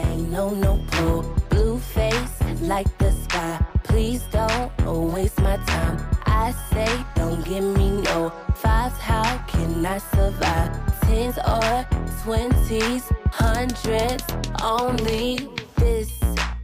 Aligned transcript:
Ain't 0.00 0.30
no 0.30 0.50
no 0.50 0.82
pro. 0.90 1.22
Blue 1.50 1.78
face 1.78 2.34
like 2.60 2.90
the 2.98 3.12
sky. 3.12 3.64
Please 3.84 4.22
don't 4.30 4.70
waste 5.12 5.40
my 5.40 5.56
time. 5.66 5.96
I 6.26 6.52
say 6.70 6.90
don't 7.14 7.44
give 7.44 7.64
me 7.64 7.90
no 8.02 8.32
fives. 8.54 8.98
How 8.98 9.38
can 9.48 9.84
I 9.84 9.98
survive? 9.98 10.70
Tens 11.02 11.38
or 11.38 11.86
twenties, 12.22 13.04
hundreds 13.32 14.24
only. 14.62 15.48
This 15.76 16.10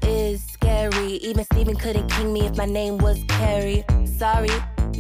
is 0.03 0.45
scary. 0.45 1.15
Even 1.29 1.45
Steven 1.45 1.77
couldn't 1.77 2.09
king 2.09 2.33
me 2.33 2.47
if 2.47 2.57
my 2.57 2.67
name 2.67 2.99
was 2.99 3.19
Carrie. 3.29 3.85
Sorry, 4.05 4.51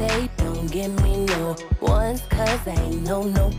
Say 0.00 0.30
don't 0.38 0.72
give 0.72 1.02
me 1.02 1.26
no 1.26 1.54
ones 1.82 2.22
cause 2.30 2.66
I 2.66 2.70
ain't 2.70 3.02
no 3.02 3.22
no. 3.22 3.50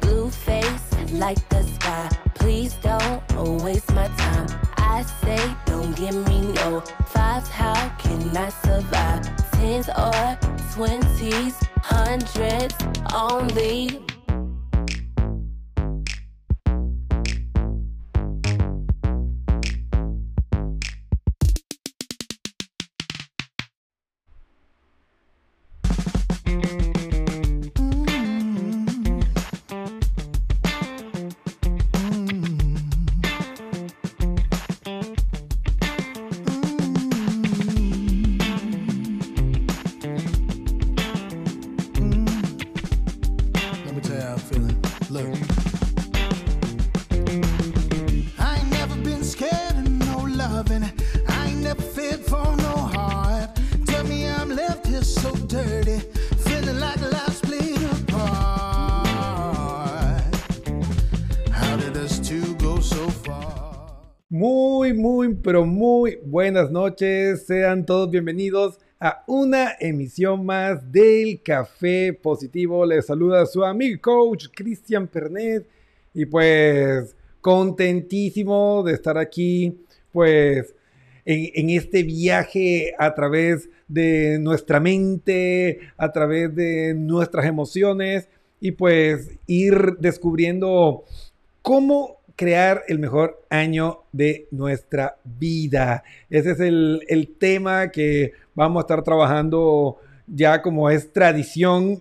Blue 0.00 0.28
face 0.28 0.86
like 1.12 1.38
the 1.50 1.62
sky. 1.62 2.08
Please 2.34 2.74
don't 2.82 3.62
waste 3.62 3.92
my 3.94 4.08
time. 4.08 4.48
I 4.76 5.04
say 5.22 5.40
don't 5.66 5.94
give 5.94 6.16
me 6.26 6.40
no 6.52 6.80
fives. 7.14 7.48
How 7.48 7.78
can 8.00 8.36
I 8.36 8.48
survive? 8.48 9.22
Tens 9.52 9.88
or 9.90 10.36
twenties, 10.74 11.54
hundreds 11.80 12.74
only. 13.14 14.07
Buenas 66.50 66.70
noches. 66.70 67.44
Sean 67.44 67.84
todos 67.84 68.10
bienvenidos 68.10 68.78
a 68.98 69.22
una 69.26 69.72
emisión 69.78 70.46
más 70.46 70.90
del 70.90 71.42
Café 71.42 72.14
Positivo. 72.14 72.86
Les 72.86 73.04
saluda 73.04 73.44
su 73.44 73.62
amigo 73.62 74.00
coach 74.00 74.46
Cristian 74.54 75.06
Pernet. 75.08 75.68
Y 76.14 76.24
pues 76.24 77.14
contentísimo 77.42 78.82
de 78.82 78.94
estar 78.94 79.18
aquí, 79.18 79.78
pues 80.10 80.74
en, 81.26 81.50
en 81.54 81.68
este 81.68 82.02
viaje 82.02 82.94
a 82.98 83.14
través 83.14 83.68
de 83.86 84.38
nuestra 84.40 84.80
mente, 84.80 85.80
a 85.98 86.10
través 86.10 86.54
de 86.54 86.94
nuestras 86.94 87.44
emociones 87.44 88.26
y 88.58 88.70
pues 88.70 89.32
ir 89.46 89.98
descubriendo 89.98 91.04
cómo 91.60 92.17
crear 92.38 92.84
el 92.86 93.00
mejor 93.00 93.44
año 93.50 94.04
de 94.12 94.46
nuestra 94.52 95.16
vida. 95.24 96.04
Ese 96.30 96.52
es 96.52 96.60
el, 96.60 97.04
el 97.08 97.34
tema 97.36 97.90
que 97.90 98.32
vamos 98.54 98.80
a 98.80 98.82
estar 98.82 99.02
trabajando 99.02 99.98
ya 100.28 100.62
como 100.62 100.88
es 100.88 101.12
tradición, 101.12 102.00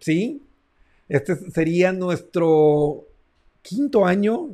¿sí? 0.00 0.42
Este 1.08 1.36
sería 1.36 1.92
nuestro 1.92 3.04
quinto 3.62 4.04
año, 4.04 4.48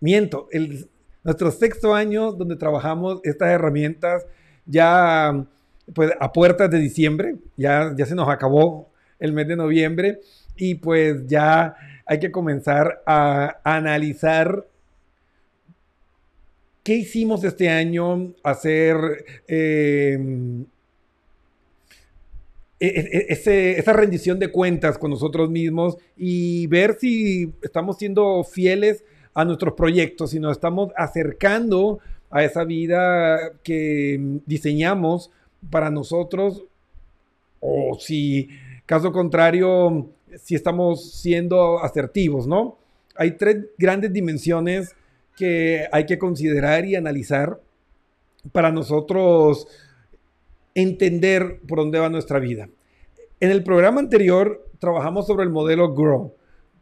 miento, 0.00 0.48
el, 0.50 0.88
nuestro 1.22 1.52
sexto 1.52 1.94
año 1.94 2.32
donde 2.32 2.56
trabajamos 2.56 3.20
estas 3.22 3.50
herramientas 3.50 4.26
ya 4.66 5.46
pues 5.94 6.10
a 6.18 6.32
puertas 6.32 6.68
de 6.68 6.78
diciembre, 6.78 7.36
ya, 7.56 7.94
ya 7.96 8.06
se 8.06 8.16
nos 8.16 8.28
acabó 8.28 8.90
el 9.20 9.32
mes 9.32 9.46
de 9.46 9.54
noviembre 9.54 10.20
y 10.56 10.74
pues 10.76 11.26
ya 11.28 11.76
hay 12.06 12.18
que 12.20 12.30
comenzar 12.30 13.02
a 13.06 13.58
analizar 13.64 14.66
qué 16.82 16.94
hicimos 16.96 17.44
este 17.44 17.68
año, 17.70 18.32
hacer 18.42 18.96
eh, 19.48 20.18
e- 22.80 22.86
e- 22.86 23.26
ese- 23.32 23.78
esa 23.78 23.92
rendición 23.92 24.38
de 24.38 24.50
cuentas 24.50 24.98
con 24.98 25.10
nosotros 25.10 25.48
mismos 25.50 25.96
y 26.16 26.66
ver 26.66 26.96
si 27.00 27.52
estamos 27.62 27.96
siendo 27.98 28.44
fieles 28.44 29.04
a 29.32 29.44
nuestros 29.44 29.74
proyectos, 29.74 30.30
si 30.30 30.40
nos 30.40 30.52
estamos 30.52 30.92
acercando 30.96 32.00
a 32.30 32.44
esa 32.44 32.64
vida 32.64 33.52
que 33.62 34.40
diseñamos 34.44 35.30
para 35.70 35.88
nosotros 35.90 36.64
o 37.60 37.96
si, 37.98 38.50
caso 38.86 39.12
contrario, 39.12 40.10
si 40.42 40.54
estamos 40.54 41.12
siendo 41.12 41.80
asertivos, 41.82 42.46
¿no? 42.46 42.78
Hay 43.16 43.32
tres 43.32 43.66
grandes 43.78 44.12
dimensiones 44.12 44.94
que 45.36 45.86
hay 45.92 46.06
que 46.06 46.18
considerar 46.18 46.84
y 46.84 46.96
analizar 46.96 47.60
para 48.52 48.70
nosotros 48.70 49.66
entender 50.74 51.60
por 51.66 51.78
dónde 51.78 51.98
va 51.98 52.08
nuestra 52.08 52.38
vida. 52.38 52.68
En 53.40 53.50
el 53.50 53.62
programa 53.62 54.00
anterior 54.00 54.68
trabajamos 54.78 55.26
sobre 55.26 55.44
el 55.44 55.50
modelo 55.50 55.94
Grow, 55.94 56.34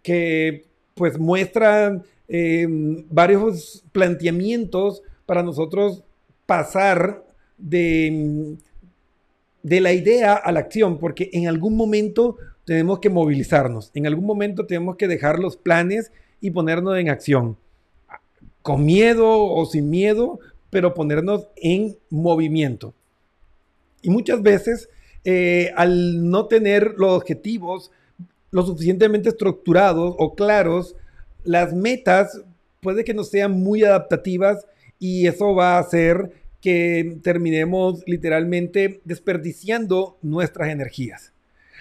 que 0.02 0.66
pues 0.94 1.18
muestra 1.18 2.02
eh, 2.28 2.66
varios 3.10 3.84
planteamientos 3.92 5.02
para 5.26 5.42
nosotros 5.42 6.02
pasar 6.46 7.24
de, 7.58 8.56
de 9.62 9.80
la 9.80 9.92
idea 9.92 10.34
a 10.34 10.52
la 10.52 10.60
acción, 10.60 10.98
porque 10.98 11.30
en 11.32 11.48
algún 11.48 11.76
momento 11.76 12.36
tenemos 12.64 13.00
que 13.00 13.10
movilizarnos, 13.10 13.90
en 13.94 14.06
algún 14.06 14.24
momento 14.24 14.66
tenemos 14.66 14.96
que 14.96 15.08
dejar 15.08 15.38
los 15.38 15.56
planes 15.56 16.12
y 16.40 16.50
ponernos 16.50 16.98
en 16.98 17.08
acción, 17.08 17.56
con 18.62 18.84
miedo 18.84 19.44
o 19.44 19.64
sin 19.66 19.90
miedo, 19.90 20.38
pero 20.70 20.94
ponernos 20.94 21.48
en 21.56 21.96
movimiento. 22.10 22.94
Y 24.02 24.10
muchas 24.10 24.42
veces, 24.42 24.88
eh, 25.24 25.72
al 25.76 26.28
no 26.28 26.46
tener 26.46 26.94
los 26.96 27.12
objetivos 27.12 27.90
lo 28.50 28.64
suficientemente 28.64 29.30
estructurados 29.30 30.14
o 30.18 30.34
claros, 30.34 30.94
las 31.42 31.72
metas 31.72 32.42
puede 32.80 33.02
que 33.02 33.14
no 33.14 33.24
sean 33.24 33.52
muy 33.52 33.82
adaptativas 33.82 34.66
y 34.98 35.26
eso 35.26 35.54
va 35.54 35.76
a 35.76 35.80
hacer 35.80 36.32
que 36.60 37.18
terminemos 37.22 38.02
literalmente 38.06 39.00
desperdiciando 39.04 40.18
nuestras 40.22 40.68
energías. 40.68 41.31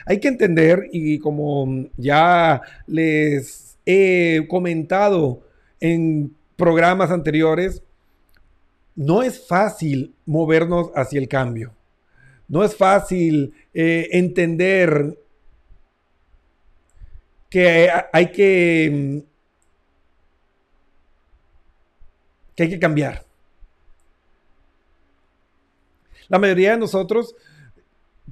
Hay 0.06 0.20
que 0.20 0.28
entender, 0.28 0.88
y 0.92 1.20
como 1.20 1.88
ya 1.98 2.62
les 2.88 3.78
he 3.86 4.46
comentado 4.50 5.42
en 5.80 6.36
programas 6.56 7.12
anteriores, 7.12 7.84
no 8.96 9.24
es 9.24 9.48
fácil 9.48 10.14
movernos 10.26 10.92
hacia 10.96 11.20
el 11.20 11.28
cambio. 11.28 11.74
No 12.48 12.64
es 12.64 12.76
fácil 12.76 13.54
eh, 13.74 14.10
entender 14.12 15.18
que 17.50 17.90
hay 18.14 18.32
que, 18.32 19.24
que 22.56 22.64
hay 22.64 22.70
que 22.70 22.80
cambiar. 22.80 23.26
La 26.28 26.40
mayoría 26.40 26.72
de 26.72 26.78
nosotros 26.78 27.36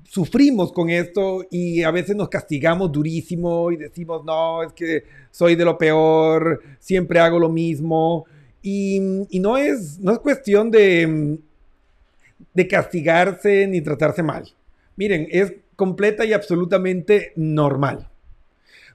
sufrimos 0.09 0.71
con 0.71 0.89
esto 0.89 1.45
y 1.51 1.83
a 1.83 1.91
veces 1.91 2.15
nos 2.15 2.29
castigamos 2.29 2.91
durísimo 2.91 3.71
y 3.71 3.77
decimos, 3.77 4.25
no, 4.25 4.63
es 4.63 4.73
que 4.73 5.03
soy 5.29 5.55
de 5.55 5.63
lo 5.63 5.77
peor, 5.77 6.61
siempre 6.79 7.19
hago 7.19 7.37
lo 7.37 7.49
mismo. 7.49 8.25
Y, 8.61 8.99
no, 9.39 9.55
es, 9.57 9.99
no 9.99 10.11
es 10.11 10.19
cuestión 10.19 10.71
de, 10.71 11.37
de 12.53 12.67
castigarse 12.67 13.67
ni 13.67 13.81
tratarse 13.81 14.23
mal. 14.23 14.51
Miren, 14.95 15.27
es 15.29 15.53
completa 15.75 16.25
y 16.25 16.33
absolutamente 16.33 17.31
normal. 17.35 18.09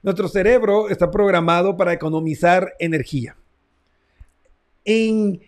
Nuestro 0.03 0.27
cerebro 0.27 0.89
está 0.89 1.09
programado 1.09 1.77
para 1.77 1.93
economizar 1.93 2.73
energía. 2.77 3.37
En, 4.83 5.41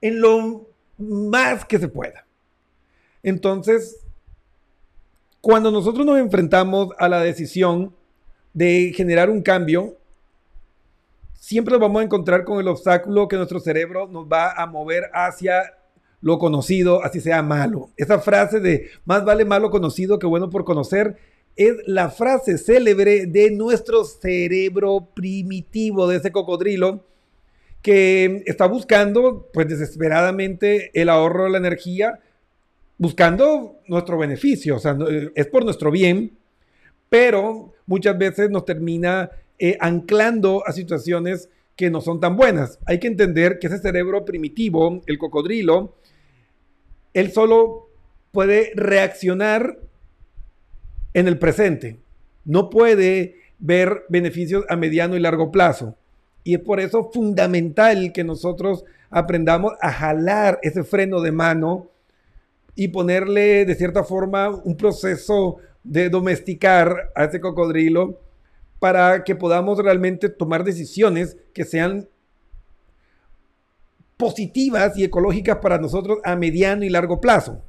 en 0.00 0.20
lo 0.20 0.66
más 0.96 1.64
que 1.66 1.78
se 1.78 1.88
pueda. 1.88 2.24
Entonces, 3.22 4.04
cuando 5.40 5.70
nosotros 5.70 6.04
nos 6.04 6.18
enfrentamos 6.18 6.88
a 6.98 7.08
la 7.08 7.20
decisión 7.20 7.94
de 8.52 8.92
generar 8.94 9.30
un 9.30 9.42
cambio, 9.42 9.96
siempre 11.34 11.72
nos 11.72 11.80
vamos 11.80 12.00
a 12.00 12.04
encontrar 12.04 12.44
con 12.44 12.58
el 12.58 12.68
obstáculo 12.68 13.28
que 13.28 13.36
nuestro 13.36 13.60
cerebro 13.60 14.08
nos 14.08 14.26
va 14.26 14.52
a 14.52 14.66
mover 14.66 15.10
hacia 15.12 15.74
lo 16.20 16.38
conocido, 16.38 17.04
así 17.04 17.20
sea 17.20 17.42
malo. 17.42 17.90
Esa 17.96 18.18
frase 18.18 18.60
de 18.60 18.90
más 19.04 19.24
vale 19.24 19.44
malo 19.44 19.70
conocido 19.70 20.18
que 20.18 20.26
bueno 20.26 20.50
por 20.50 20.64
conocer 20.64 21.16
es 21.56 21.74
la 21.86 22.10
frase 22.10 22.56
célebre 22.56 23.26
de 23.26 23.50
nuestro 23.50 24.04
cerebro 24.04 25.08
primitivo, 25.14 26.06
de 26.06 26.18
ese 26.18 26.30
cocodrilo, 26.30 27.04
que 27.82 28.44
está 28.46 28.66
buscando, 28.66 29.48
pues 29.52 29.68
desesperadamente, 29.68 30.90
el 31.00 31.08
ahorro 31.08 31.44
de 31.44 31.50
la 31.50 31.58
energía, 31.58 32.20
buscando 32.98 33.78
nuestro 33.86 34.18
beneficio, 34.18 34.76
o 34.76 34.78
sea, 34.78 34.96
es 35.34 35.46
por 35.46 35.64
nuestro 35.64 35.90
bien, 35.90 36.36
pero 37.08 37.72
muchas 37.86 38.18
veces 38.18 38.50
nos 38.50 38.64
termina 38.64 39.30
eh, 39.58 39.78
anclando 39.80 40.62
a 40.66 40.72
situaciones 40.72 41.48
que 41.76 41.90
no 41.90 42.00
son 42.00 42.20
tan 42.20 42.36
buenas. 42.36 42.78
Hay 42.86 42.98
que 42.98 43.06
entender 43.06 43.58
que 43.60 43.68
ese 43.68 43.78
cerebro 43.78 44.24
primitivo, 44.24 45.00
el 45.06 45.16
cocodrilo, 45.16 45.94
él 47.14 47.32
solo 47.32 47.88
puede 48.32 48.72
reaccionar 48.74 49.78
en 51.14 51.28
el 51.28 51.38
presente, 51.38 52.00
no 52.44 52.68
puede 52.68 53.36
ver 53.58 54.04
beneficios 54.08 54.64
a 54.68 54.76
mediano 54.76 55.16
y 55.16 55.20
largo 55.20 55.50
plazo. 55.50 55.96
Y 56.44 56.54
es 56.54 56.60
por 56.60 56.80
eso 56.80 57.10
fundamental 57.12 58.12
que 58.12 58.24
nosotros 58.24 58.84
aprendamos 59.10 59.72
a 59.80 59.92
jalar 59.92 60.58
ese 60.62 60.84
freno 60.84 61.20
de 61.20 61.32
mano 61.32 61.90
y 62.78 62.86
ponerle 62.86 63.64
de 63.64 63.74
cierta 63.74 64.04
forma 64.04 64.50
un 64.50 64.76
proceso 64.76 65.56
de 65.82 66.08
domesticar 66.08 67.10
a 67.16 67.24
ese 67.24 67.40
cocodrilo 67.40 68.20
para 68.78 69.24
que 69.24 69.34
podamos 69.34 69.78
realmente 69.78 70.28
tomar 70.28 70.62
decisiones 70.62 71.36
que 71.52 71.64
sean 71.64 72.08
positivas 74.16 74.96
y 74.96 75.02
ecológicas 75.02 75.56
para 75.56 75.78
nosotros 75.78 76.20
a 76.22 76.36
mediano 76.36 76.84
y 76.84 76.88
largo 76.88 77.20
plazo. 77.20 77.64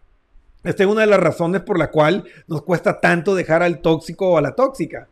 Esta 0.64 0.84
es 0.84 0.90
una 0.90 1.02
de 1.02 1.08
las 1.08 1.20
razones 1.20 1.64
por 1.64 1.80
la 1.80 1.90
cual 1.90 2.26
nos 2.46 2.62
cuesta 2.62 3.02
tanto 3.02 3.34
dejar 3.34 3.64
al 3.64 3.82
tóxico 3.82 4.30
o 4.30 4.38
a 4.38 4.42
la 4.42 4.54
tóxica. 4.54 5.10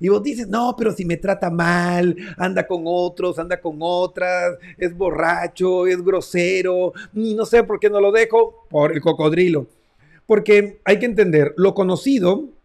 Y 0.00 0.08
vos 0.08 0.22
dices, 0.22 0.48
no, 0.48 0.74
pero 0.76 0.92
si 0.92 1.04
me 1.04 1.16
trata 1.16 1.50
mal, 1.50 2.16
anda 2.36 2.66
con 2.66 2.82
otros, 2.86 3.38
anda 3.38 3.60
con 3.60 3.76
otras, 3.80 4.56
es 4.76 4.96
borracho, 4.96 5.86
es 5.86 6.02
grosero, 6.02 6.92
y 7.14 7.34
no 7.34 7.46
sé 7.46 7.62
por 7.64 7.80
qué 7.80 7.90
no 7.90 8.00
lo 8.00 8.12
dejo, 8.12 8.66
por 8.68 8.92
el 8.92 9.00
cocodrilo. 9.00 9.66
Porque 10.26 10.80
hay 10.84 10.98
que 10.98 11.06
entender, 11.06 11.54
lo 11.56 11.74
conocido 11.74 12.56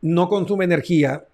no 0.00 0.28
consume 0.28 0.64
energía, 0.64 1.24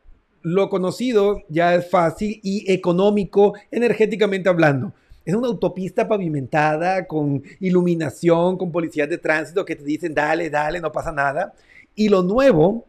lo 0.43 0.69
conocido 0.69 1.43
ya 1.49 1.75
es 1.75 1.89
fácil 1.89 2.41
y 2.43 2.71
económico, 2.73 3.55
energéticamente 3.71 4.49
hablando. 4.49 4.93
Es 5.25 5.35
una 5.35 5.49
autopista 5.49 6.07
pavimentada 6.07 7.07
con 7.07 7.43
iluminación, 7.61 8.59
con 8.59 8.71
policías 8.71 9.09
de 9.09 9.17
tránsito 9.17 9.65
que 9.65 9.77
te 9.77 9.85
dicen, 9.85 10.15
dale, 10.15 10.51
dale, 10.51 10.81
no 10.81 10.93
pasa 10.93 11.13
nada. 11.13 11.55
Y 11.95 12.09
lo 12.09 12.23
nuevo, 12.23 12.85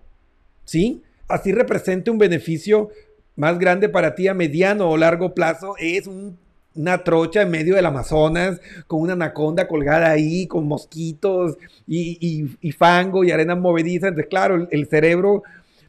¿sí? 0.65 1.01
Así 1.27 1.51
represente 1.51 2.11
un 2.11 2.17
beneficio 2.17 2.89
más 3.35 3.59
grande 3.59 3.89
para 3.89 4.15
ti 4.15 4.27
a 4.27 4.33
mediano 4.33 4.89
o 4.89 4.97
largo 4.97 5.33
plazo, 5.33 5.75
es 5.77 6.09
una 6.75 7.03
trocha 7.03 7.41
en 7.41 7.51
medio 7.51 7.75
del 7.75 7.85
Amazonas 7.85 8.59
con 8.87 9.01
una 9.01 9.13
anaconda 9.13 9.67
colgada 9.67 10.11
ahí, 10.11 10.47
con 10.47 10.67
mosquitos 10.67 11.57
y, 11.87 12.45
fango 12.77 13.23
y 13.23 13.31
arena 13.31 13.55
movediza. 13.55 14.07
Entonces, 14.07 14.29
claro, 14.29 14.67
el, 14.69 14.87
cerebro 14.87 15.43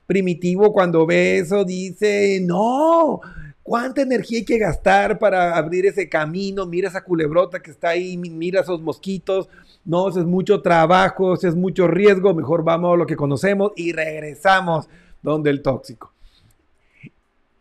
primitivo 0.06 0.72
cuando 0.72 1.06
ve 1.06 1.38
eso 1.38 1.64
dice, 1.64 2.40
no, 2.42 3.20
¿cuánta 3.62 4.02
energía 4.02 4.38
hay 4.38 4.44
que 4.44 4.58
gastar 4.58 5.18
para 5.18 5.56
abrir 5.56 5.86
ese 5.86 6.08
camino? 6.08 6.66
Mira 6.66 6.88
esa 6.88 7.02
culebrota 7.02 7.60
que 7.60 7.72
está 7.72 7.90
ahí, 7.90 8.16
mira 8.16 8.60
esos 8.60 8.80
mosquitos. 8.80 9.48
No, 9.84 10.08
eso 10.08 10.18
es 10.18 10.26
mucho 10.26 10.62
trabajo, 10.62 11.34
eso 11.34 11.46
es 11.46 11.54
mucho 11.54 11.86
riesgo, 11.86 12.34
mejor 12.34 12.64
vamos 12.64 12.94
a 12.94 12.96
lo 12.96 13.06
que 13.06 13.14
conocemos 13.14 13.70
y 13.76 13.92
regresamos 13.92 14.88
donde 15.30 15.50
el 15.50 15.62
tóxico. 15.62 16.12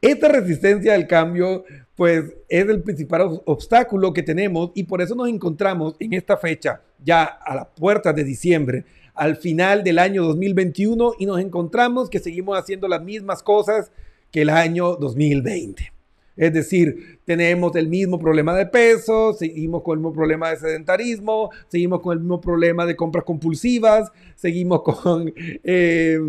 Esta 0.01 0.27
resistencia 0.27 0.93
al 0.93 1.07
cambio, 1.07 1.65
pues, 1.95 2.25
es 2.47 2.69
el 2.69 2.83
principal 2.83 3.41
obstáculo 3.45 4.13
que 4.13 4.21
tenemos 4.21 4.71
y 4.75 4.83
por 4.83 5.01
eso 5.01 5.15
nos 5.15 5.27
encontramos 5.27 5.95
en 5.99 6.13
esta 6.13 6.37
fecha, 6.37 6.81
ya 7.03 7.23
a 7.23 7.55
la 7.55 7.65
puerta 7.65 8.13
de 8.13 8.23
diciembre, 8.23 8.85
al 9.15 9.37
final 9.37 9.83
del 9.83 9.97
año 9.97 10.23
2021 10.25 11.13
y 11.17 11.25
nos 11.25 11.39
encontramos 11.39 12.09
que 12.09 12.19
seguimos 12.19 12.57
haciendo 12.57 12.87
las 12.87 13.01
mismas 13.01 13.41
cosas 13.41 13.91
que 14.31 14.43
el 14.43 14.49
año 14.49 14.95
2020. 14.95 15.91
Es 16.37 16.53
decir, 16.53 17.19
tenemos 17.23 17.75
el 17.75 17.87
mismo 17.87 18.19
problema 18.19 18.53
de 18.55 18.65
peso, 18.65 19.33
seguimos 19.33 19.83
con 19.83 19.93
el 19.93 19.99
mismo 19.99 20.13
problema 20.13 20.49
de 20.49 20.57
sedentarismo, 20.57 21.49
seguimos 21.69 22.01
con 22.01 22.13
el 22.13 22.19
mismo 22.19 22.41
problema 22.41 22.85
de 22.85 22.95
compras 22.95 23.23
compulsivas, 23.23 24.11
seguimos 24.35 24.83
con 24.83 25.33
eh, 25.63 26.19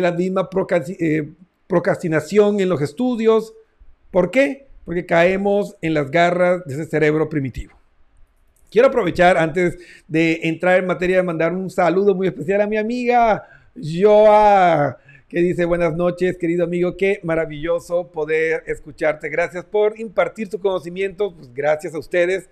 la 0.00 0.12
misma 0.12 0.48
eh, 0.98 1.28
procrastinación 1.66 2.60
en 2.60 2.68
los 2.68 2.80
estudios. 2.82 3.54
¿Por 4.10 4.30
qué? 4.30 4.66
Porque 4.84 5.06
caemos 5.06 5.76
en 5.80 5.94
las 5.94 6.10
garras 6.10 6.64
de 6.64 6.74
ese 6.74 6.86
cerebro 6.86 7.28
primitivo. 7.28 7.74
Quiero 8.70 8.88
aprovechar 8.88 9.38
antes 9.38 9.78
de 10.08 10.40
entrar 10.42 10.78
en 10.78 10.86
materia 10.86 11.16
de 11.16 11.22
mandar 11.22 11.54
un 11.54 11.70
saludo 11.70 12.14
muy 12.14 12.26
especial 12.26 12.60
a 12.60 12.66
mi 12.66 12.76
amiga 12.76 13.44
Joa, 13.80 14.98
que 15.28 15.40
dice 15.40 15.64
buenas 15.64 15.94
noches, 15.94 16.36
querido 16.36 16.64
amigo, 16.64 16.96
qué 16.96 17.20
maravilloso 17.22 18.08
poder 18.08 18.64
escucharte. 18.66 19.28
Gracias 19.28 19.64
por 19.64 19.98
impartir 20.00 20.48
tu 20.48 20.58
conocimiento, 20.58 21.34
pues 21.34 21.52
gracias 21.54 21.94
a 21.94 21.98
ustedes 21.98 22.48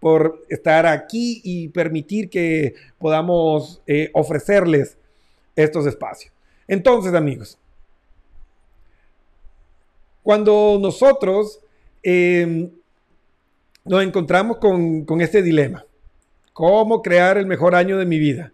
por 0.00 0.44
estar 0.48 0.86
aquí 0.86 1.40
y 1.42 1.68
permitir 1.68 2.28
que 2.30 2.74
podamos 2.98 3.82
eh, 3.86 4.10
ofrecerles 4.12 4.98
estos 5.56 5.86
espacios. 5.86 6.35
Entonces, 6.68 7.14
amigos, 7.14 7.58
cuando 10.22 10.78
nosotros 10.80 11.60
em, 12.02 12.70
nos 13.84 14.02
encontramos 14.02 14.56
con, 14.58 15.20
este 15.20 15.42
dilema, 15.42 15.84
¿cómo 16.52 17.02
crear 17.02 17.38
el 17.38 17.46
mejor 17.46 17.74
año 17.74 17.96
de 17.96 18.06
mi 18.06 18.18
vida? 18.18 18.52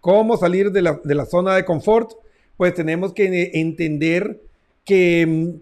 ¿Cómo 0.00 0.36
salir 0.36 0.70
de 0.70 0.82
la, 0.82 1.00
de 1.02 1.14
la 1.14 1.24
zona 1.24 1.54
de 1.54 1.64
confort? 1.64 2.12
Pues 2.58 2.74
tenemos 2.74 3.14
que 3.14 3.52
entender 3.54 4.40
que 4.84 5.22
em, 5.22 5.60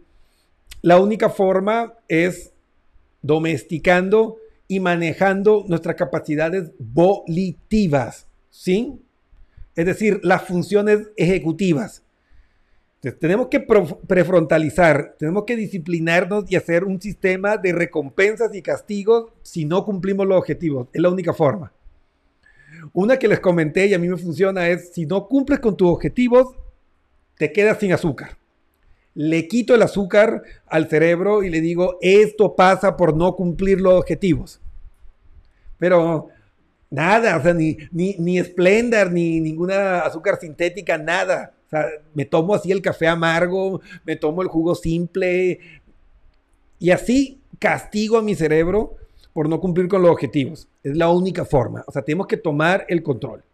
la 0.82 0.98
única 0.98 1.30
forma 1.30 1.94
es 2.08 2.52
domesticando 3.22 4.38
y 4.68 4.80
manejando 4.80 5.64
nuestras 5.68 5.96
capacidades 5.96 6.72
volitivas, 6.78 8.26
¿sí? 8.50 9.00
Es 9.76 9.86
decir, 9.86 10.20
las 10.22 10.42
funciones 10.42 11.10
ejecutivas. 11.16 12.02
Tenemos 13.20 13.48
que 13.48 13.60
prefrontalizar, 13.60 15.14
tenemos 15.18 15.44
que 15.44 15.54
disciplinarnos 15.54 16.50
y 16.50 16.56
hacer 16.56 16.82
un 16.82 17.00
sistema 17.00 17.56
de 17.56 17.72
recompensas 17.72 18.52
y 18.54 18.62
castigos 18.62 19.30
si 19.42 19.64
no 19.64 19.84
cumplimos 19.84 20.26
los 20.26 20.38
objetivos. 20.38 20.88
Es 20.92 21.00
la 21.00 21.10
única 21.10 21.32
forma. 21.32 21.72
Una 22.92 23.18
que 23.18 23.28
les 23.28 23.38
comenté 23.38 23.86
y 23.86 23.94
a 23.94 23.98
mí 23.98 24.08
me 24.08 24.16
funciona 24.16 24.68
es, 24.68 24.92
si 24.92 25.06
no 25.06 25.28
cumples 25.28 25.60
con 25.60 25.76
tus 25.76 25.88
objetivos, 25.88 26.56
te 27.36 27.52
quedas 27.52 27.78
sin 27.78 27.92
azúcar. 27.92 28.38
Le 29.14 29.46
quito 29.46 29.74
el 29.74 29.82
azúcar 29.82 30.42
al 30.66 30.88
cerebro 30.88 31.42
y 31.42 31.50
le 31.50 31.60
digo, 31.60 31.98
esto 32.00 32.56
pasa 32.56 32.96
por 32.96 33.16
no 33.16 33.36
cumplir 33.36 33.80
los 33.80 33.94
objetivos. 33.94 34.60
Pero 35.78 36.28
nada, 36.96 37.36
o 37.36 37.42
sea, 37.42 37.52
ni, 37.52 37.76
ni, 37.92 38.16
ni 38.18 38.42
Splendor, 38.42 39.12
ni 39.12 39.38
ninguna 39.38 40.00
azúcar 40.00 40.38
sintética, 40.40 40.96
nada. 40.96 41.52
O 41.66 41.68
sea, 41.68 41.86
me 42.14 42.24
tomo 42.24 42.54
así 42.54 42.72
el 42.72 42.80
café 42.80 43.06
amargo, 43.06 43.80
me 44.04 44.16
tomo 44.16 44.40
el 44.40 44.48
jugo 44.48 44.74
simple 44.74 45.60
y 46.78 46.90
así 46.90 47.40
castigo 47.58 48.16
a 48.18 48.22
mi 48.22 48.34
cerebro 48.34 48.96
por 49.34 49.48
no 49.48 49.60
cumplir 49.60 49.88
con 49.88 50.00
los 50.00 50.10
objetivos. 50.10 50.68
Es 50.82 50.96
la 50.96 51.10
única 51.10 51.44
forma. 51.44 51.84
O 51.86 51.92
sea, 51.92 52.02
tenemos 52.02 52.26
que 52.26 52.38
tomar 52.38 52.86
el 52.88 53.02
control. 53.02 53.44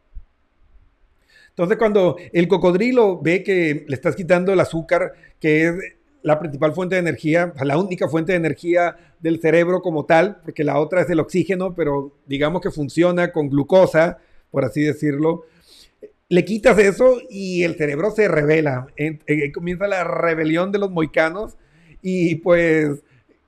Entonces, 1.49 1.77
cuando 1.77 2.17
el 2.33 2.47
cocodrilo 2.47 3.21
ve 3.21 3.43
que 3.43 3.85
le 3.89 3.95
estás 3.95 4.15
quitando 4.15 4.53
el 4.53 4.61
azúcar, 4.61 5.13
que 5.41 5.67
es 5.67 5.75
la 6.23 6.39
principal 6.39 6.73
fuente 6.73 6.95
de 6.95 7.01
energía, 7.01 7.53
la 7.63 7.79
única 7.79 8.09
fuente 8.09 8.33
de 8.33 8.39
energía 8.39 8.97
del 9.21 9.41
cerebro 9.41 9.81
como 9.83 10.05
tal, 10.05 10.39
porque 10.45 10.65
la 10.65 10.79
otra 10.79 11.03
es 11.03 11.11
el 11.11 11.21
oxígeno, 11.21 11.75
pero 11.75 12.13
digamos 12.27 12.61
que 12.63 12.71
funciona 12.71 13.33
con 13.33 13.49
glucosa, 13.49 14.19
por 14.51 14.65
así 14.65 14.83
decirlo, 14.83 15.45
le 16.29 16.45
quitas 16.45 16.79
eso 16.79 17.19
y 17.29 17.63
el 17.65 17.75
cerebro 17.77 18.11
se 18.11 18.29
revela. 18.29 18.87
En- 18.97 19.21
en- 19.27 19.53
comienza 19.53 19.87
la 19.89 20.05
rebelión 20.05 20.73
de 20.73 20.79
los 20.79 20.91
moicanos 20.91 21.57
y 22.01 22.37
pues 22.37 23.03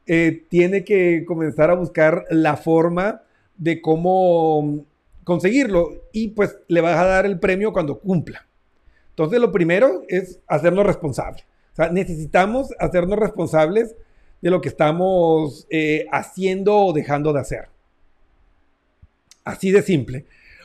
eh, 0.06 0.44
tiene 0.50 0.84
que 0.84 1.24
comenzar 1.26 1.70
a 1.70 1.74
buscar 1.74 2.24
la 2.30 2.56
forma 2.58 3.22
de 3.56 3.80
cómo 3.80 4.84
conseguirlo 5.24 5.92
y 6.12 6.28
pues 6.28 6.58
le 6.68 6.80
vas 6.82 6.98
a 6.98 7.06
dar 7.06 7.24
el 7.24 7.38
premio 7.40 7.72
cuando 7.72 7.98
cumpla. 8.00 8.46
Entonces 9.10 9.40
lo 9.40 9.50
primero 9.50 10.02
es 10.08 10.40
hacernos 10.46 10.84
responsables. 10.84 11.44
O 11.74 11.76
sea, 11.76 11.90
necesitamos 11.90 12.68
hacernos 12.78 13.18
responsables 13.18 13.96
de 14.40 14.50
lo 14.50 14.60
que 14.60 14.68
estamos 14.68 15.66
eh, 15.70 16.06
haciendo 16.12 16.76
o 16.76 16.92
dejando 16.92 17.32
de 17.32 17.40
hacer. 17.40 17.68
Así 19.42 19.72
de 19.72 19.82
simple. 19.82 20.24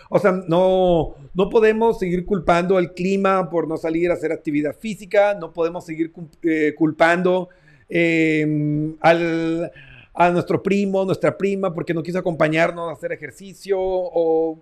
O 0.09 0.19
sea, 0.19 0.31
no, 0.31 1.15
no 1.33 1.49
podemos 1.49 1.97
seguir 1.97 2.27
culpando 2.27 2.77
al 2.77 2.93
clima 2.93 3.49
por 3.49 3.67
no 3.67 3.77
salir 3.77 4.11
a 4.11 4.13
hacer 4.13 4.31
actividad 4.31 4.75
física, 4.75 5.33
no 5.33 5.51
podemos 5.51 5.83
seguir 5.83 6.13
eh, 6.43 6.75
culpando 6.77 7.49
eh, 7.89 8.95
al, 9.01 9.71
a 10.13 10.29
nuestro 10.29 10.61
primo, 10.61 11.05
nuestra 11.05 11.35
prima, 11.35 11.73
porque 11.73 11.95
no 11.95 12.03
quiso 12.03 12.19
acompañarnos 12.19 12.87
a 12.87 12.93
hacer 12.93 13.13
ejercicio 13.13 13.79
o 13.79 14.59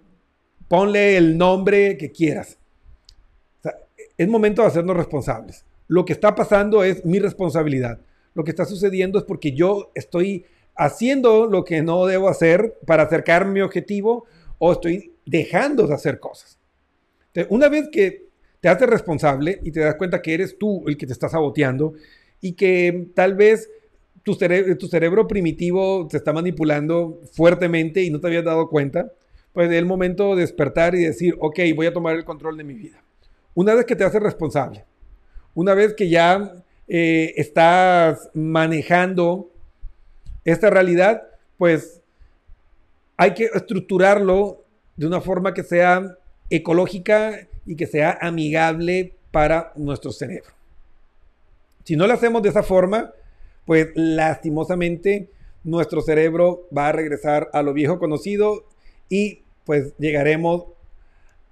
ponle 0.70 1.18
el 1.18 1.38
nombre 1.38 1.98
que 1.98 2.10
quieras. 2.10 2.58
O 3.66 3.70
es 4.18 4.28
momento 4.30 4.62
de 4.62 4.70
hacernos 4.70 4.96
responsables. 4.96 5.67
Lo 5.88 6.06
que 6.06 6.14
está 6.14 6.36
pasando 6.36 6.84
es 6.84 7.06
mi 7.06 7.20
responsabilidad. 7.20 8.00
Lo 8.34 8.44
que 8.44 8.52
está 8.52 8.66
sucediendo 8.66 9.18
es 9.18 9.26
porque 9.26 9.54
yo 9.54 9.92
estoy 9.96 10.46
haciendo 10.76 11.48
lo 11.48 11.64
que 11.64 11.82
no 11.82 12.06
debo 12.06 12.30
hacer 12.30 12.78
para 12.86 13.04
acercar 13.04 13.48
mi 13.48 13.62
objetivo 13.62 14.26
o 14.60 14.72
estoy 14.72 15.14
dejando 15.26 15.88
de 15.88 15.96
hacer 15.96 16.20
cosas. 16.20 16.60
Entonces, 17.28 17.52
una 17.52 17.70
vez 17.70 17.90
que 17.92 18.28
te 18.60 18.70
haces 18.70 18.88
responsable 18.88 19.60
y 19.64 19.72
te 19.72 19.80
das 19.80 19.96
cuenta 19.96 20.22
que 20.22 20.34
eres 20.34 20.58
tú 20.58 20.84
el 20.88 20.98
que 20.98 21.08
te 21.08 21.14
está 21.14 21.30
saboteando 21.30 21.94
y 22.42 22.54
que 22.54 23.10
tal 23.16 23.36
vez 23.36 23.70
tu, 24.24 24.36
tu 24.36 24.88
cerebro 24.88 25.28
primitivo 25.28 26.08
te 26.08 26.18
está 26.18 26.34
manipulando 26.34 27.22
fuertemente 27.32 28.04
y 28.04 28.10
no 28.10 28.20
te 28.20 28.28
habías 28.28 28.44
dado 28.44 28.70
cuenta, 28.70 29.12
pues 29.54 29.70
es 29.70 29.78
el 29.78 29.86
momento 29.86 30.36
de 30.36 30.42
despertar 30.42 30.96
y 30.96 31.04
decir, 31.04 31.36
ok, 31.40 31.60
voy 31.76 31.88
a 31.88 31.94
tomar 31.94 32.16
el 32.16 32.26
control 32.26 32.58
de 32.58 32.64
mi 32.64 32.74
vida. 32.74 33.04
Una 33.56 33.74
vez 33.74 33.86
que 33.86 33.96
te 33.96 34.04
haces 34.04 34.22
responsable, 34.22 34.86
una 35.58 35.74
vez 35.74 35.96
que 35.96 36.08
ya 36.08 36.54
eh, 36.88 37.34
estás 37.36 38.30
manejando 38.36 39.50
esta 40.46 40.70
realidad, 40.70 41.24
pues 41.58 42.00
hay 43.18 43.34
que 43.34 43.46
estructurarlo 43.46 44.64
de 44.98 45.08
una 45.08 45.20
forma 45.20 45.56
que 45.56 45.64
sea 45.64 46.16
ecológica 46.52 47.48
y 47.66 47.76
que 47.76 47.88
sea 47.88 48.20
amigable 48.22 49.16
para 49.32 49.74
nuestro 49.76 50.12
cerebro. 50.12 50.52
Si 51.86 51.96
no 51.96 52.06
lo 52.06 52.14
hacemos 52.14 52.44
de 52.44 52.50
esa 52.50 52.62
forma, 52.62 53.12
pues 53.66 53.88
lastimosamente 53.96 55.32
nuestro 55.64 56.02
cerebro 56.02 56.68
va 56.76 56.90
a 56.90 56.92
regresar 56.92 57.50
a 57.52 57.64
lo 57.64 57.74
viejo 57.74 57.98
conocido 57.98 58.64
y 59.10 59.42
pues 59.66 59.96
llegaremos 59.98 60.66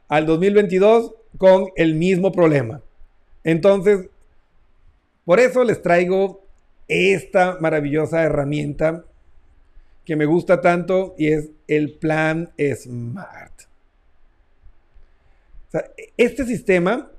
al 0.09 0.27
2022 0.27 1.15
con 1.39 1.69
el 1.75 1.95
mismo 1.95 2.31
problema. 2.31 2.83
Entonces, 3.45 4.09
por 5.23 5.39
eso 5.39 5.63
les 5.63 5.81
traigo 5.81 6.43
esta 6.87 7.57
maravillosa 7.61 8.23
herramienta 8.23 9.05
que 10.03 10.15
me 10.15 10.25
gusta 10.25 10.61
tanto 10.61 11.15
y 11.17 11.27
es 11.27 11.49
el 11.67 11.93
plan 11.93 12.51
SMART. 12.57 13.61
Este 16.17 16.45
sistema 16.45 17.11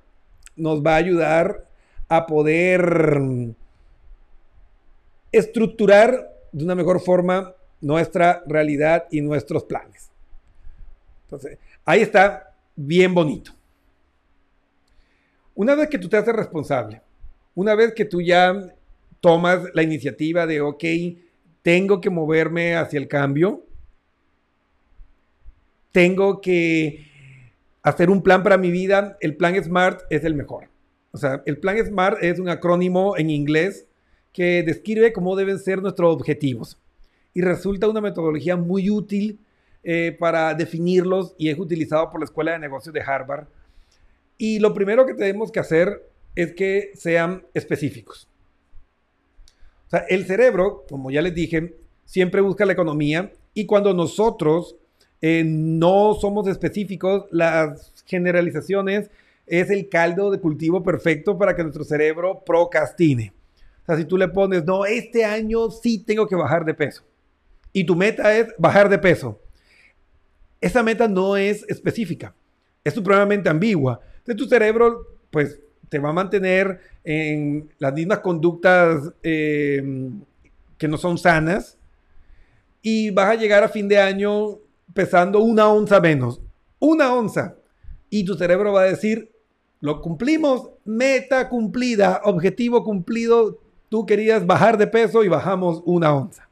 nos 0.57 0.85
va 0.85 0.95
a 0.95 0.97
ayudar 0.97 1.67
a 2.09 2.27
poder 2.27 3.55
estructurar 5.31 6.33
de 6.53 6.65
una 6.65 6.75
mejor 6.75 7.01
forma 7.01 7.55
nuestra 7.81 8.43
realidad 8.47 9.07
y 9.11 9.21
nuestros 9.21 9.65
planes. 9.65 10.11
Entonces, 11.25 11.59
ahí 11.85 12.01
está 12.01 12.55
bien 12.75 13.15
bonito. 13.15 13.56
Una 15.57 15.75
vez 15.75 15.89
que 15.89 15.99
tú 15.99 16.09
te 16.09 16.19
haces 16.19 16.37
responsable, 16.37 17.01
una 17.55 17.75
vez 17.75 17.95
que 17.95 18.05
tú 18.05 18.21
ya 18.21 18.75
tomas 19.21 19.63
la 19.73 19.83
iniciativa 19.83 20.47
de, 20.47 20.61
ok, 20.61 20.85
tengo 21.63 22.01
que 22.01 22.11
moverme 22.11 22.77
hacia 22.77 22.99
el 22.99 23.09
cambio, 23.09 23.65
tengo 25.93 26.43
que 26.43 27.11
hacer 27.83 28.11
un 28.11 28.23
plan 28.23 28.43
para 28.43 28.59
mi 28.59 28.71
vida, 28.71 29.17
el 29.21 29.35
plan 29.35 29.61
SMART 29.61 30.03
es 30.11 30.25
el 30.25 30.35
mejor. 30.35 30.69
O 31.13 31.17
sea, 31.17 31.43
el 31.47 31.57
plan 31.57 31.79
SMART 31.79 32.23
es 32.23 32.39
un 32.39 32.51
acrónimo 32.51 33.17
en 33.17 33.31
inglés 33.31 33.87
que 34.35 34.63
describe 34.63 35.15
cómo 35.15 35.35
deben 35.37 35.59
ser 35.59 35.81
nuestros 35.81 36.15
objetivos 36.15 36.79
y 37.33 37.41
resulta 37.41 37.89
una 37.89 38.03
metodología 38.03 38.57
muy 38.57 38.91
útil 38.91 39.39
eh, 39.83 40.15
para 40.19 40.53
definirlos 40.53 41.35
y 41.39 41.49
es 41.49 41.59
utilizado 41.59 42.11
por 42.11 42.21
la 42.21 42.27
Escuela 42.27 42.53
de 42.53 42.59
Negocios 42.59 42.93
de 42.93 43.01
Harvard. 43.01 43.47
Y 44.39 44.59
lo 44.59 44.75
primero 44.75 45.07
que 45.07 45.15
tenemos 45.15 45.51
que 45.51 45.61
hacer 45.61 46.11
es 46.35 46.53
que 46.55 46.91
sean 46.95 47.47
específicos. 47.55 48.29
O 49.87 49.91
sea, 49.91 50.01
el 50.09 50.27
cerebro, 50.27 50.85
como 50.89 51.11
ya 51.11 51.23
les 51.23 51.35
dije, 51.35 51.77
siempre 52.05 52.41
busca 52.41 52.67
la 52.67 52.73
economía 52.73 53.33
y 53.55 53.67
cuando 53.67 53.95
nosotros 53.95 54.77
eh, 55.23 55.45
no 55.45 56.15
somos 56.15 56.47
específicos, 56.49 57.25
las 57.31 57.93
generalizaciones 58.05 59.11
es 59.47 59.71
el 59.71 59.89
caldo 59.89 60.31
de 60.31 60.41
cultivo 60.41 60.83
perfecto 60.83 61.39
para 61.39 61.55
que 61.55 61.63
nuestro 61.63 61.85
cerebro 61.85 62.43
procrastine. 62.45 63.33
O 63.83 63.87
sea, 63.87 63.97
si 63.97 64.05
tú 64.05 64.19
le 64.19 64.29
pones, 64.29 64.65
no, 64.65 64.85
este 64.85 65.25
año 65.25 65.71
sí 65.71 65.99
tengo 66.05 66.27
que 66.27 66.35
bajar 66.35 66.65
de 66.65 66.75
peso. 66.75 67.05
Y 67.73 67.85
tu 67.85 67.95
meta 67.95 68.37
es 68.37 68.49
bajar 68.59 68.89
de 68.89 68.99
peso. 68.99 69.41
Esa 70.61 70.83
meta 70.83 71.07
no 71.07 71.37
es 71.37 71.65
específica. 71.69 72.35
Es 72.83 72.95
supremamente 72.95 73.49
ambigua. 73.49 74.01
Entonces 74.27 74.37
tu 74.37 74.49
cerebro, 74.49 75.07
pues, 75.31 75.61
te 75.89 76.01
va 76.01 76.09
a 76.09 76.13
mantener 76.13 76.81
en 77.05 77.73
las 77.79 77.93
mismas 77.93 78.19
conductas 78.19 79.13
eh, 79.23 80.11
que 80.77 80.89
no 80.89 80.99
son 80.99 81.17
sanas. 81.17 81.79
Y 82.83 83.11
vas 83.11 83.31
a 83.31 83.35
llegar 83.37 83.63
a 83.63 83.69
fin 83.69 83.87
de 83.87 84.01
año 84.01 84.59
pesando 84.93 85.41
una 85.41 85.69
onza 85.69 86.01
menos. 86.01 86.41
Una 86.81 87.15
onza. 87.15 87.57
Y 88.11 88.25
tu 88.25 88.35
cerebro 88.35 88.73
va 88.73 88.83
a 88.83 88.87
decir, 88.87 89.31
lo 89.81 90.01
cumplimos, 90.01 90.71
meta 90.85 91.49
cumplida, 91.49 92.21
objetivo 92.25 92.83
cumplido. 92.83 93.61
Tú 93.89 94.07
querías 94.07 94.45
bajar 94.45 94.77
de 94.77 94.89
peso 94.89 95.23
y 95.23 95.29
bajamos 95.29 95.83
una 95.85 96.13
onza. 96.13 96.49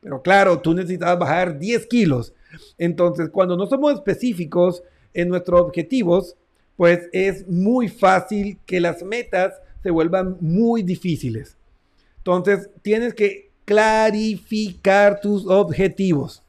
Pero 0.00 0.22
claro, 0.22 0.60
tú 0.60 0.74
necesitabas 0.74 1.18
bajar 1.18 1.58
10 1.58 1.86
kilos. 1.86 2.34
Entonces, 2.78 3.30
cuando 3.30 3.56
no 3.56 3.66
somos 3.66 3.94
específicos 3.94 4.84
en 5.12 5.28
nuestros 5.28 5.60
objetivos, 5.60 6.36
pues 6.76 7.08
es 7.12 7.46
muy 7.48 7.88
fácil 7.88 8.58
que 8.66 8.80
las 8.80 9.02
metas 9.02 9.54
se 9.82 9.90
vuelvan 9.90 10.36
muy 10.40 10.82
difíciles. 10.82 11.56
Entonces, 12.18 12.70
tienes 12.82 13.14
que 13.14 13.50
clarificar 13.64 15.20
tus 15.20 15.46
objetivos. 15.46 16.42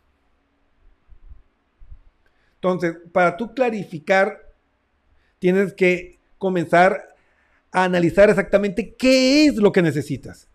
Entonces, 2.55 2.95
para 3.11 3.37
tú 3.37 3.53
clarificar, 3.53 4.53
tienes 5.39 5.73
que 5.73 6.17
comenzar 6.37 7.15
a 7.71 7.83
analizar 7.83 8.29
exactamente 8.29 8.95
qué 8.95 9.45
es 9.45 9.55
lo 9.57 9.71
que 9.71 9.81
necesitas. 9.81 10.47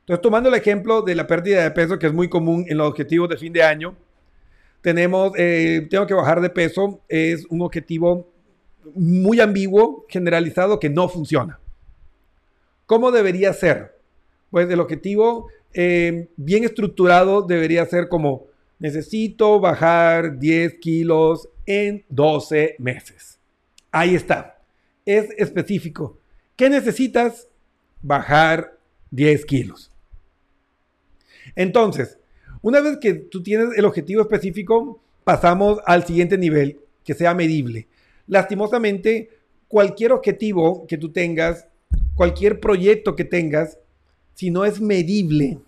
Entonces, 0.00 0.22
tomando 0.22 0.48
el 0.48 0.54
ejemplo 0.54 1.02
de 1.02 1.14
la 1.14 1.26
pérdida 1.26 1.62
de 1.62 1.70
peso, 1.70 1.98
que 1.98 2.06
es 2.06 2.12
muy 2.12 2.28
común 2.28 2.64
en 2.68 2.78
los 2.78 2.88
objetivos 2.88 3.28
de 3.28 3.36
fin 3.36 3.52
de 3.52 3.62
año, 3.62 3.94
tenemos, 4.80 5.32
eh, 5.36 5.86
tengo 5.90 6.06
que 6.06 6.14
bajar 6.14 6.40
de 6.40 6.50
peso, 6.50 7.00
es 7.08 7.46
un 7.50 7.62
objetivo 7.62 8.29
muy 8.94 9.40
ambiguo, 9.40 10.06
generalizado, 10.08 10.78
que 10.78 10.90
no 10.90 11.08
funciona. 11.08 11.60
¿Cómo 12.86 13.10
debería 13.10 13.52
ser? 13.52 13.98
Pues 14.50 14.68
el 14.68 14.80
objetivo 14.80 15.48
eh, 15.72 16.28
bien 16.36 16.64
estructurado 16.64 17.42
debería 17.42 17.86
ser 17.86 18.08
como, 18.08 18.46
necesito 18.78 19.60
bajar 19.60 20.38
10 20.38 20.74
kilos 20.80 21.48
en 21.66 22.04
12 22.08 22.76
meses. 22.78 23.38
Ahí 23.92 24.14
está. 24.14 24.60
Es 25.04 25.30
específico. 25.36 26.18
¿Qué 26.56 26.68
necesitas? 26.68 27.48
Bajar 28.02 28.78
10 29.10 29.44
kilos. 29.44 29.92
Entonces, 31.54 32.18
una 32.62 32.80
vez 32.80 32.98
que 32.98 33.14
tú 33.14 33.42
tienes 33.42 33.76
el 33.76 33.84
objetivo 33.84 34.22
específico, 34.22 35.02
pasamos 35.24 35.78
al 35.86 36.04
siguiente 36.04 36.36
nivel, 36.36 36.80
que 37.04 37.14
sea 37.14 37.34
medible. 37.34 37.88
Lastimosamente, 38.30 39.28
cualquier 39.66 40.12
objetivo 40.12 40.86
que 40.86 40.96
tú 40.96 41.10
tengas, 41.10 41.66
cualquier 42.14 42.60
proyecto 42.60 43.16
que 43.16 43.24
tengas, 43.24 43.76
si 44.34 44.52
no 44.52 44.64
es 44.64 44.80
medible, 44.80 45.58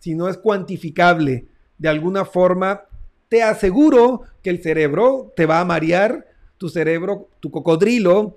si 0.00 0.16
no 0.16 0.28
es 0.28 0.36
cuantificable 0.36 1.46
de 1.78 1.88
alguna 1.88 2.24
forma, 2.24 2.82
te 3.28 3.44
aseguro 3.44 4.22
que 4.42 4.50
el 4.50 4.60
cerebro 4.60 5.32
te 5.36 5.46
va 5.46 5.60
a 5.60 5.64
marear, 5.64 6.26
tu 6.58 6.68
cerebro, 6.68 7.28
tu 7.38 7.52
cocodrilo, 7.52 8.34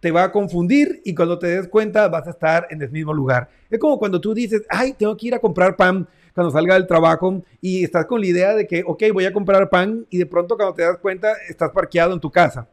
te 0.00 0.10
va 0.10 0.24
a 0.24 0.32
confundir 0.32 1.00
y 1.02 1.14
cuando 1.14 1.38
te 1.38 1.46
des 1.46 1.68
cuenta 1.68 2.06
vas 2.08 2.26
a 2.26 2.30
estar 2.30 2.66
en 2.68 2.82
el 2.82 2.90
mismo 2.90 3.14
lugar. 3.14 3.48
Es 3.70 3.78
como 3.78 3.98
cuando 3.98 4.20
tú 4.20 4.34
dices, 4.34 4.60
ay, 4.68 4.92
tengo 4.92 5.16
que 5.16 5.28
ir 5.28 5.34
a 5.34 5.38
comprar 5.38 5.74
pan 5.74 6.06
cuando 6.34 6.50
salga 6.50 6.74
del 6.74 6.86
trabajo 6.86 7.42
y 7.62 7.82
estás 7.82 8.04
con 8.04 8.20
la 8.20 8.26
idea 8.26 8.54
de 8.54 8.66
que, 8.66 8.84
ok, 8.86 9.04
voy 9.14 9.24
a 9.24 9.32
comprar 9.32 9.70
pan 9.70 10.06
y 10.10 10.18
de 10.18 10.26
pronto 10.26 10.54
cuando 10.56 10.74
te 10.74 10.82
das 10.82 10.98
cuenta 10.98 11.32
estás 11.48 11.70
parqueado 11.70 12.12
en 12.12 12.20
tu 12.20 12.30
casa. 12.30 12.68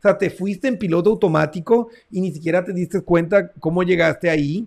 O 0.00 0.02
sea, 0.02 0.16
te 0.16 0.30
fuiste 0.30 0.66
en 0.66 0.78
piloto 0.78 1.10
automático 1.10 1.90
y 2.10 2.22
ni 2.22 2.32
siquiera 2.32 2.64
te 2.64 2.72
diste 2.72 3.02
cuenta 3.02 3.52
cómo 3.52 3.82
llegaste 3.82 4.30
ahí 4.30 4.66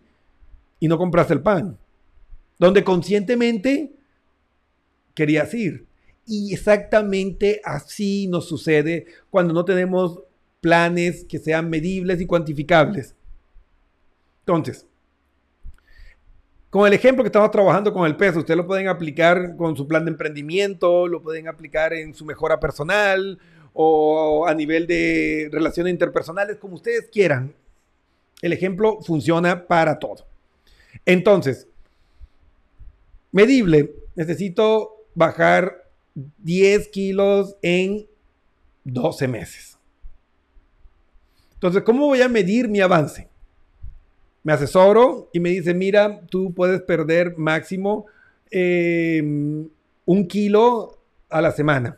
y 0.79 0.87
no 0.87 0.95
compraste 0.99 1.33
el 1.33 1.41
pan. 1.41 1.75
Donde 2.59 2.83
conscientemente 2.83 3.95
querías 5.15 5.51
ir. 5.55 5.87
Y 6.27 6.53
exactamente 6.53 7.61
así 7.63 8.27
nos 8.27 8.47
sucede 8.47 9.07
cuando 9.31 9.55
no 9.55 9.65
tenemos 9.65 10.19
planes 10.61 11.25
que 11.25 11.39
sean 11.39 11.67
medibles 11.67 12.21
y 12.21 12.27
cuantificables. 12.27 13.15
Entonces, 14.41 14.85
con 16.69 16.85
el 16.85 16.93
ejemplo 16.93 17.23
que 17.23 17.29
estamos 17.29 17.49
trabajando 17.49 17.91
con 17.91 18.05
el 18.05 18.15
peso, 18.15 18.39
ustedes 18.39 18.57
lo 18.57 18.67
pueden 18.67 18.87
aplicar 18.87 19.55
con 19.57 19.75
su 19.75 19.87
plan 19.87 20.05
de 20.05 20.11
emprendimiento, 20.11 21.07
lo 21.07 21.23
pueden 21.23 21.47
aplicar 21.47 21.91
en 21.91 22.13
su 22.13 22.23
mejora 22.23 22.59
personal 22.59 23.39
o 23.73 24.45
a 24.47 24.53
nivel 24.53 24.87
de 24.87 25.49
relaciones 25.51 25.91
interpersonales, 25.91 26.57
como 26.57 26.75
ustedes 26.75 27.09
quieran. 27.11 27.53
El 28.41 28.53
ejemplo 28.53 28.99
funciona 29.01 29.67
para 29.67 29.99
todo. 29.99 30.25
Entonces, 31.05 31.67
medible, 33.31 33.93
necesito 34.15 34.91
bajar 35.15 35.89
10 36.13 36.87
kilos 36.89 37.55
en 37.61 38.05
12 38.83 39.27
meses. 39.27 39.77
Entonces, 41.55 41.83
¿cómo 41.83 42.07
voy 42.07 42.21
a 42.21 42.29
medir 42.29 42.67
mi 42.67 42.81
avance? 42.81 43.29
Me 44.43 44.51
asesoro 44.51 45.29
y 45.31 45.39
me 45.39 45.49
dice, 45.49 45.73
mira, 45.73 46.21
tú 46.29 46.53
puedes 46.53 46.81
perder 46.81 47.37
máximo 47.37 48.05
em, 48.51 49.69
un 50.05 50.27
kilo 50.27 50.99
a 51.29 51.41
la 51.41 51.51
semana. 51.51 51.97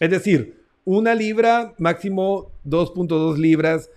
Es 0.00 0.10
decir, 0.10 0.57
una 0.88 1.14
libra, 1.14 1.74
máximo 1.76 2.50
2.2 2.64 3.36
libras 3.36 3.90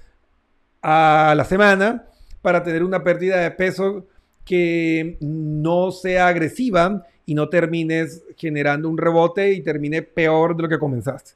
a 0.82 1.34
la 1.38 1.46
semana 1.46 2.06
para 2.42 2.64
tener 2.64 2.84
una 2.84 3.02
pérdida 3.02 3.38
de 3.38 3.52
peso 3.52 4.08
que 4.44 5.16
no 5.22 5.92
sea 5.92 6.28
agresiva 6.28 7.08
y 7.26 7.34
no 7.34 7.48
termines 7.48 8.26
generando 8.36 8.90
un 8.90 8.98
rebote 8.98 9.54
y 9.54 9.62
termine 9.62 10.02
peor 10.02 10.58
de 10.58 10.64
lo 10.64 10.68
que 10.68 10.80
comenzaste. 10.80 11.32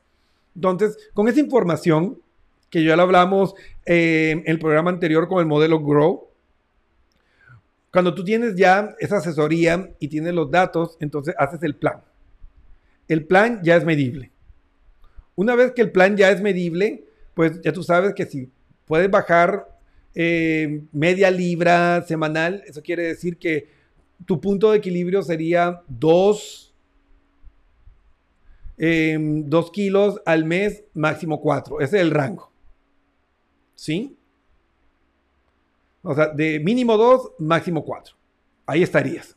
Entonces, 0.55 0.97
con 1.13 1.29
esa 1.29 1.39
información, 1.39 2.19
que 2.69 2.83
ya 2.83 2.97
lo 2.97 3.03
hablamos 3.03 3.55
eh, 3.85 4.31
en 4.31 4.43
el 4.45 4.59
programa 4.59 4.89
anterior 4.89 5.29
con 5.29 5.39
el 5.39 5.45
modelo 5.45 5.79
Grow. 5.79 6.27
Cuando 7.93 8.13
tú 8.13 8.25
tienes 8.25 8.57
ya 8.57 8.93
esa 8.99 9.17
asesoría 9.19 9.91
y 9.99 10.09
tienes 10.09 10.33
los 10.33 10.51
datos, 10.51 10.97
entonces 10.99 11.33
haces 11.37 11.63
el 11.63 11.75
plan. 11.75 12.01
El 13.07 13.25
plan 13.25 13.61
ya 13.63 13.77
es 13.77 13.85
medible. 13.85 14.34
Una 15.35 15.55
vez 15.55 15.71
que 15.73 15.81
el 15.81 15.91
plan 15.91 16.15
ya 16.15 16.31
es 16.31 16.41
medible, 16.41 17.05
pues 17.33 17.61
ya 17.61 17.73
tú 17.73 17.83
sabes 17.83 18.13
que 18.13 18.25
si 18.25 18.49
puedes 18.85 19.09
bajar 19.09 19.67
eh, 20.13 20.81
media 20.91 21.29
libra 21.29 22.01
semanal, 22.03 22.63
eso 22.65 22.81
quiere 22.81 23.03
decir 23.03 23.37
que 23.37 23.67
tu 24.25 24.39
punto 24.39 24.71
de 24.71 24.77
equilibrio 24.77 25.21
sería 25.21 25.81
2 25.87 26.73
em, 28.77 29.49
kilos 29.73 30.21
al 30.25 30.45
mes, 30.45 30.83
máximo 30.93 31.41
4. 31.41 31.81
Ese 31.81 31.97
es 31.97 32.01
el 32.01 32.11
rango. 32.11 32.51
¿Sí? 33.75 34.15
O 36.05 36.13
sea, 36.13 36.27
de 36.27 36.59
mínimo 36.59 36.97
dos, 36.97 37.31
máximo 37.39 37.83
cuatro. 37.83 38.15
Ahí 38.67 38.83
estarías. 38.83 39.35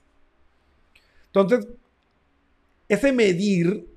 Entonces, 1.27 1.67
ese 2.89 3.11
medir, 3.11 3.88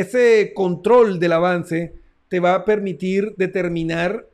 ese 0.00 0.52
control 0.54 1.18
del 1.18 1.32
avance 1.32 1.94
te 2.28 2.40
va 2.40 2.54
a 2.54 2.64
permitir 2.64 3.34
determinar 3.36 4.26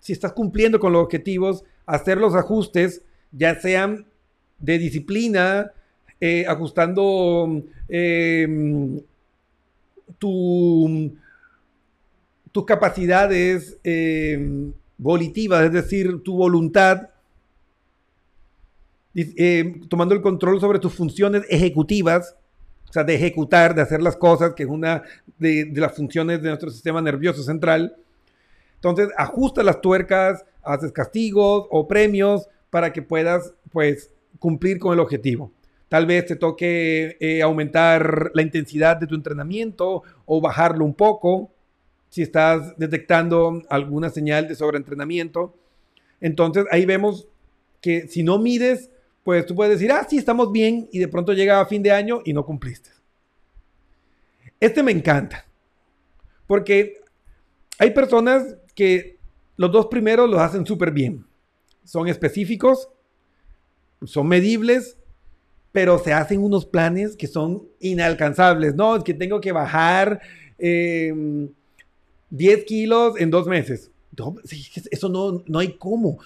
si 0.00 0.12
estás 0.12 0.32
cumpliendo 0.32 0.78
con 0.78 0.92
los 0.92 1.02
objetivos, 1.02 1.64
hacer 1.86 2.18
los 2.18 2.34
ajustes, 2.34 3.02
ya 3.32 3.58
sean 3.60 4.06
de 4.58 4.78
disciplina, 4.78 5.72
eh, 6.20 6.44
ajustando 6.46 7.62
tu 10.18 11.12
tus 12.54 12.64
capacidades 12.66 13.78
eh, 13.82 14.70
volitivas, 14.96 15.64
es 15.64 15.72
decir, 15.72 16.22
tu 16.22 16.36
voluntad, 16.36 17.10
eh, 19.12 19.80
tomando 19.88 20.14
el 20.14 20.22
control 20.22 20.60
sobre 20.60 20.78
tus 20.78 20.94
funciones 20.94 21.42
ejecutivas, 21.48 22.36
sea, 22.94 23.04
de 23.04 23.16
ejecutar, 23.16 23.74
de 23.74 23.82
hacer 23.82 24.00
las 24.00 24.16
cosas, 24.16 24.54
que 24.54 24.62
es 24.62 24.68
una 24.68 25.02
de, 25.36 25.68
las 25.74 25.94
funciones 25.96 26.40
de 26.40 26.48
nuestro 26.48 26.70
sistema 26.70 27.02
nervioso 27.02 27.42
central. 27.42 27.96
Entonces, 28.76 29.08
ajusta 29.16 29.64
las 29.64 29.80
tuercas, 29.80 30.44
haces 30.62 30.92
castigos 30.92 31.66
o 31.70 31.88
premios 31.88 32.48
para 32.70 32.92
que 32.92 33.02
puedas, 33.02 33.52
pues, 33.72 34.12
cumplir 34.38 34.78
con 34.78 34.92
el 34.92 35.00
objetivo. 35.00 35.52
Tal 35.88 36.06
vez 36.06 36.26
te 36.26 36.36
toque 36.36 37.16
eh, 37.18 37.42
aumentar 37.42 38.30
la 38.32 38.42
intensidad 38.42 38.96
de 38.96 39.08
tu 39.08 39.16
entrenamiento 39.16 40.02
o 40.24 40.40
bajarlo 40.40 40.84
un 40.84 40.94
poco 40.94 41.50
si 42.10 42.22
estás 42.22 42.76
detectando 42.78 43.60
alguna 43.68 44.08
señal 44.08 44.46
de 44.46 44.54
sobreentrenamiento. 44.54 45.56
Entonces 46.20 46.64
ahí 46.70 46.86
vemos 46.86 47.26
que 47.80 48.06
si 48.06 48.22
no 48.22 48.38
mides, 48.38 48.90
pues 49.24 49.46
tú 49.46 49.54
puedes 49.54 49.78
decir, 49.78 49.90
ah, 49.90 50.06
sí, 50.08 50.18
estamos 50.18 50.52
bien, 50.52 50.88
y 50.92 50.98
de 51.00 51.08
pronto 51.08 51.32
llega 51.32 51.60
a 51.60 51.66
fin 51.66 51.82
de 51.82 51.90
año 51.90 52.20
y 52.24 52.32
no 52.32 52.44
cumpliste. 52.44 52.90
Este 54.60 54.82
me 54.82 54.92
encanta, 54.92 55.44
porque 56.46 57.00
hay 57.78 57.90
personas 57.90 58.56
que 58.74 59.18
los 59.56 59.72
dos 59.72 59.86
primeros 59.86 60.30
los 60.30 60.40
hacen 60.40 60.64
súper 60.66 60.90
bien. 60.90 61.26
Son 61.84 62.06
específicos, 62.08 62.88
son 64.04 64.28
medibles, 64.28 64.96
pero 65.72 65.98
se 65.98 66.12
hacen 66.12 66.40
unos 66.40 66.66
planes 66.66 67.16
que 67.16 67.26
son 67.26 67.68
inalcanzables. 67.80 68.74
No, 68.74 68.96
es 68.96 69.04
que 69.04 69.14
tengo 69.14 69.40
que 69.40 69.52
bajar. 69.52 70.20
Eh, 70.58 71.12
10 72.30 72.64
kilos 72.64 73.14
en 73.18 73.30
dos 73.30 73.46
meses. 73.46 73.90
eso 74.90 75.08
no, 75.08 75.42
no 75.46 75.58
hay 75.58 75.76
cómo. 75.76 76.18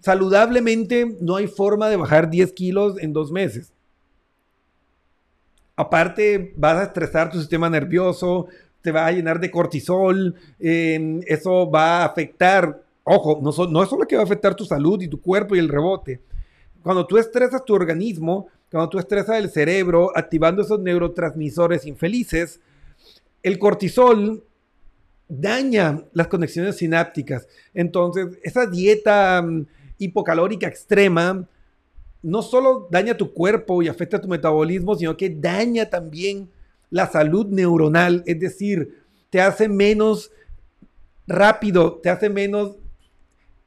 Saludablemente 0.00 1.16
no 1.20 1.36
hay 1.36 1.46
forma 1.46 1.88
de 1.88 1.96
bajar 1.96 2.30
10 2.30 2.52
kilos 2.52 2.98
en 3.00 3.12
dos 3.12 3.30
meses. 3.30 3.72
Aparte, 5.76 6.52
vas 6.56 6.76
a 6.76 6.82
estresar 6.84 7.30
tu 7.30 7.38
sistema 7.38 7.70
nervioso, 7.70 8.46
te 8.82 8.92
va 8.92 9.06
a 9.06 9.12
llenar 9.12 9.40
de 9.40 9.50
cortisol, 9.50 10.34
em, 10.58 11.20
eso 11.26 11.70
va 11.70 12.02
a 12.02 12.04
afectar, 12.04 12.82
ojo, 13.04 13.40
no, 13.42 13.66
no 13.66 13.82
es 13.82 13.88
solo 13.88 14.06
que 14.06 14.16
va 14.16 14.22
a 14.22 14.24
afectar 14.24 14.54
tu 14.54 14.64
salud 14.64 15.00
y 15.00 15.08
tu 15.08 15.20
cuerpo 15.20 15.54
y 15.54 15.58
el 15.58 15.68
rebote. 15.68 16.20
Cuando 16.82 17.06
tú 17.06 17.18
estresas 17.18 17.64
tu 17.64 17.74
organismo, 17.74 18.48
cuando 18.70 18.88
tú 18.88 18.98
estresas 18.98 19.36
el 19.36 19.50
cerebro, 19.50 20.12
activando 20.14 20.62
esos 20.62 20.80
neurotransmisores 20.80 21.86
infelices, 21.86 22.60
el 23.42 23.58
cortisol 23.58 24.44
daña 25.28 26.02
las 26.12 26.28
conexiones 26.28 26.76
sinápticas. 26.76 27.46
Entonces, 27.74 28.38
esa 28.42 28.66
dieta 28.66 29.42
mm, 29.42 29.66
hipocalórica 30.00 30.66
extrema 30.66 31.46
no 32.22 32.42
solo 32.42 32.88
daña 32.90 33.16
tu 33.16 33.32
cuerpo 33.32 33.82
y 33.82 33.88
afecta 33.88 34.20
tu 34.20 34.28
metabolismo, 34.28 34.94
sino 34.94 35.16
que 35.16 35.30
daña 35.30 35.88
también 35.88 36.50
la 36.90 37.06
salud 37.06 37.46
neuronal, 37.46 38.22
es 38.26 38.38
decir, 38.40 39.04
te 39.30 39.40
hace 39.40 39.68
menos 39.68 40.32
rápido, 41.26 41.94
te 42.02 42.10
hace 42.10 42.28
menos 42.28 42.76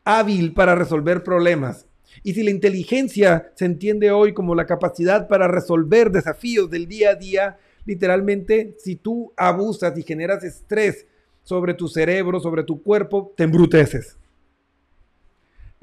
hábil 0.03 0.53
para 0.53 0.75
resolver 0.75 1.23
problemas. 1.23 1.87
Y 2.21 2.33
si 2.33 2.43
la 2.43 2.51
inteligencia 2.51 3.51
se 3.55 3.65
entiende 3.65 4.11
hoy 4.11 4.33
como 4.33 4.53
la 4.53 4.65
capacidad 4.65 5.27
para 5.27 5.47
resolver 5.47 6.11
desafíos 6.11 6.69
del 6.69 6.87
día 6.87 7.11
a 7.11 7.15
día, 7.15 7.57
literalmente 7.85 8.75
si 8.77 8.95
tú 8.95 9.33
abusas 9.35 9.97
y 9.97 10.03
generas 10.03 10.43
estrés 10.43 11.07
sobre 11.43 11.73
tu 11.73 11.87
cerebro, 11.87 12.39
sobre 12.39 12.63
tu 12.63 12.83
cuerpo, 12.83 13.33
te 13.35 13.43
embruteces. 13.43 14.17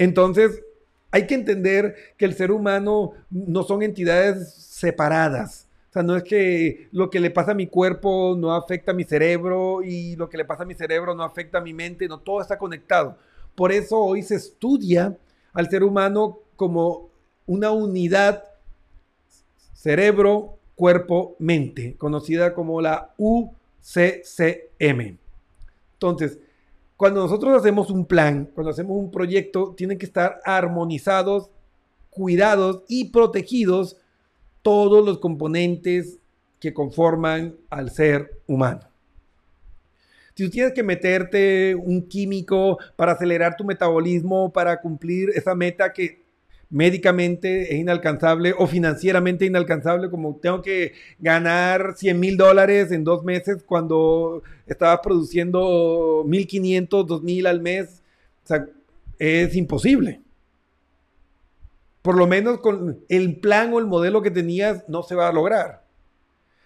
Entonces, 0.00 0.62
hay 1.10 1.26
que 1.26 1.34
entender 1.34 1.94
que 2.16 2.24
el 2.24 2.34
ser 2.34 2.52
humano 2.52 3.12
no 3.28 3.62
son 3.64 3.82
entidades 3.82 4.54
separadas. 4.54 5.68
O 5.90 5.92
sea, 5.92 6.02
no 6.02 6.16
es 6.16 6.22
que 6.22 6.88
lo 6.90 7.10
que 7.10 7.20
le 7.20 7.30
pasa 7.30 7.50
a 7.50 7.54
mi 7.54 7.66
cuerpo 7.66 8.34
no 8.38 8.54
afecta 8.54 8.92
a 8.92 8.94
mi 8.94 9.04
cerebro 9.04 9.82
y 9.82 10.16
lo 10.16 10.30
que 10.30 10.38
le 10.38 10.46
pasa 10.46 10.62
a 10.62 10.66
mi 10.66 10.72
cerebro 10.72 11.14
no 11.14 11.22
afecta 11.22 11.58
a 11.58 11.60
mi 11.60 11.74
mente, 11.74 12.08
no, 12.08 12.18
todo 12.18 12.40
está 12.40 12.56
conectado. 12.56 13.18
Por 13.54 13.72
eso 13.72 13.98
hoy 13.98 14.22
se 14.22 14.36
estudia 14.36 15.18
al 15.52 15.68
ser 15.68 15.84
humano 15.84 16.38
como 16.56 17.10
una 17.44 17.70
unidad 17.70 18.44
cerebro, 19.74 20.56
cuerpo, 20.76 21.36
mente, 21.38 21.94
conocida 21.98 22.54
como 22.54 22.80
la 22.80 23.12
UCCM. 23.18 23.58
Entonces, 25.92 26.38
cuando 27.00 27.22
nosotros 27.22 27.56
hacemos 27.56 27.88
un 27.88 28.04
plan, 28.04 28.50
cuando 28.54 28.72
hacemos 28.72 28.94
un 28.98 29.10
proyecto, 29.10 29.72
tienen 29.74 29.96
que 29.96 30.04
estar 30.04 30.38
armonizados, 30.44 31.50
cuidados 32.10 32.82
y 32.88 33.06
protegidos 33.08 33.96
todos 34.60 35.02
los 35.02 35.18
componentes 35.18 36.18
que 36.58 36.74
conforman 36.74 37.56
al 37.70 37.90
ser 37.90 38.42
humano. 38.46 38.82
Si 40.34 40.44
tú 40.44 40.50
tienes 40.50 40.74
que 40.74 40.82
meterte 40.82 41.74
un 41.74 42.06
químico 42.06 42.76
para 42.96 43.12
acelerar 43.12 43.56
tu 43.56 43.64
metabolismo, 43.64 44.52
para 44.52 44.78
cumplir 44.82 45.30
esa 45.30 45.54
meta 45.54 45.94
que 45.94 46.19
médicamente 46.70 47.74
es 47.74 47.80
inalcanzable 47.80 48.54
o 48.56 48.66
financieramente 48.66 49.44
inalcanzable, 49.44 50.08
como 50.08 50.36
tengo 50.36 50.62
que 50.62 50.92
ganar 51.18 51.94
100 51.96 52.18
mil 52.18 52.36
dólares 52.36 52.92
en 52.92 53.04
dos 53.04 53.24
meses 53.24 53.62
cuando 53.64 54.42
estaba 54.66 55.02
produciendo 55.02 56.24
1.500, 56.24 56.88
2.000 56.88 57.46
al 57.46 57.60
mes, 57.60 58.02
o 58.44 58.46
sea, 58.46 58.66
es 59.18 59.54
imposible 59.56 60.20
por 62.02 62.16
lo 62.16 62.26
menos 62.26 62.60
con 62.60 63.04
el 63.08 63.36
plan 63.36 63.72
o 63.72 63.78
el 63.78 63.86
modelo 63.86 64.22
que 64.22 64.30
tenías 64.30 64.88
no 64.88 65.02
se 65.02 65.14
va 65.14 65.28
a 65.28 65.32
lograr. 65.32 65.84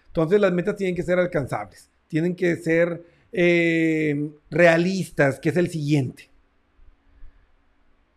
Entonces 0.07 0.39
las 0.39 0.53
metas 0.53 0.77
tienen 0.77 0.95
que 0.95 1.03
ser 1.03 1.19
alcanzables, 1.19 1.89
tienen 2.07 2.35
que 2.35 2.55
ser 2.55 3.03
eh, 3.33 4.31
realistas, 4.49 5.39
que 5.39 5.49
es 5.49 5.57
el 5.57 5.69
siguiente. 5.69 6.29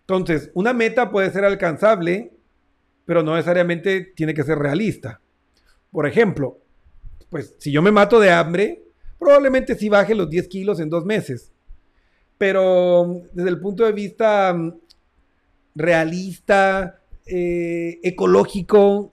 Entonces, 0.09 0.51
una 0.55 0.73
meta 0.73 1.11
puede 1.11 1.31
ser 1.31 1.44
alcanzable, 1.44 2.33
pero 3.05 3.23
no 3.23 3.35
necesariamente 3.35 4.01
tiene 4.16 4.33
que 4.33 4.42
ser 4.42 4.59
realista. 4.59 5.21
Por 5.90 6.07
ejemplo, 6.07 6.59
pues 7.29 7.55
si 7.59 7.71
yo 7.71 7.83
me 7.83 7.92
mato 7.92 8.18
de 8.18 8.31
hambre, 8.31 8.85
probablemente 9.18 9.75
sí 9.75 9.90
baje 9.90 10.14
los 10.14 10.31
10 10.31 10.49
kilos 10.49 10.81
en 10.81 10.88
dos 10.88 11.05
meses. 11.05 11.53
Pero 12.38 13.21
desde 13.33 13.51
el 13.51 13.61
punto 13.61 13.85
de 13.85 13.92
vista 13.92 14.55
mm, 14.55 14.79
realista, 15.75 17.03
eh, 17.27 18.01
ecológico, 18.03 19.12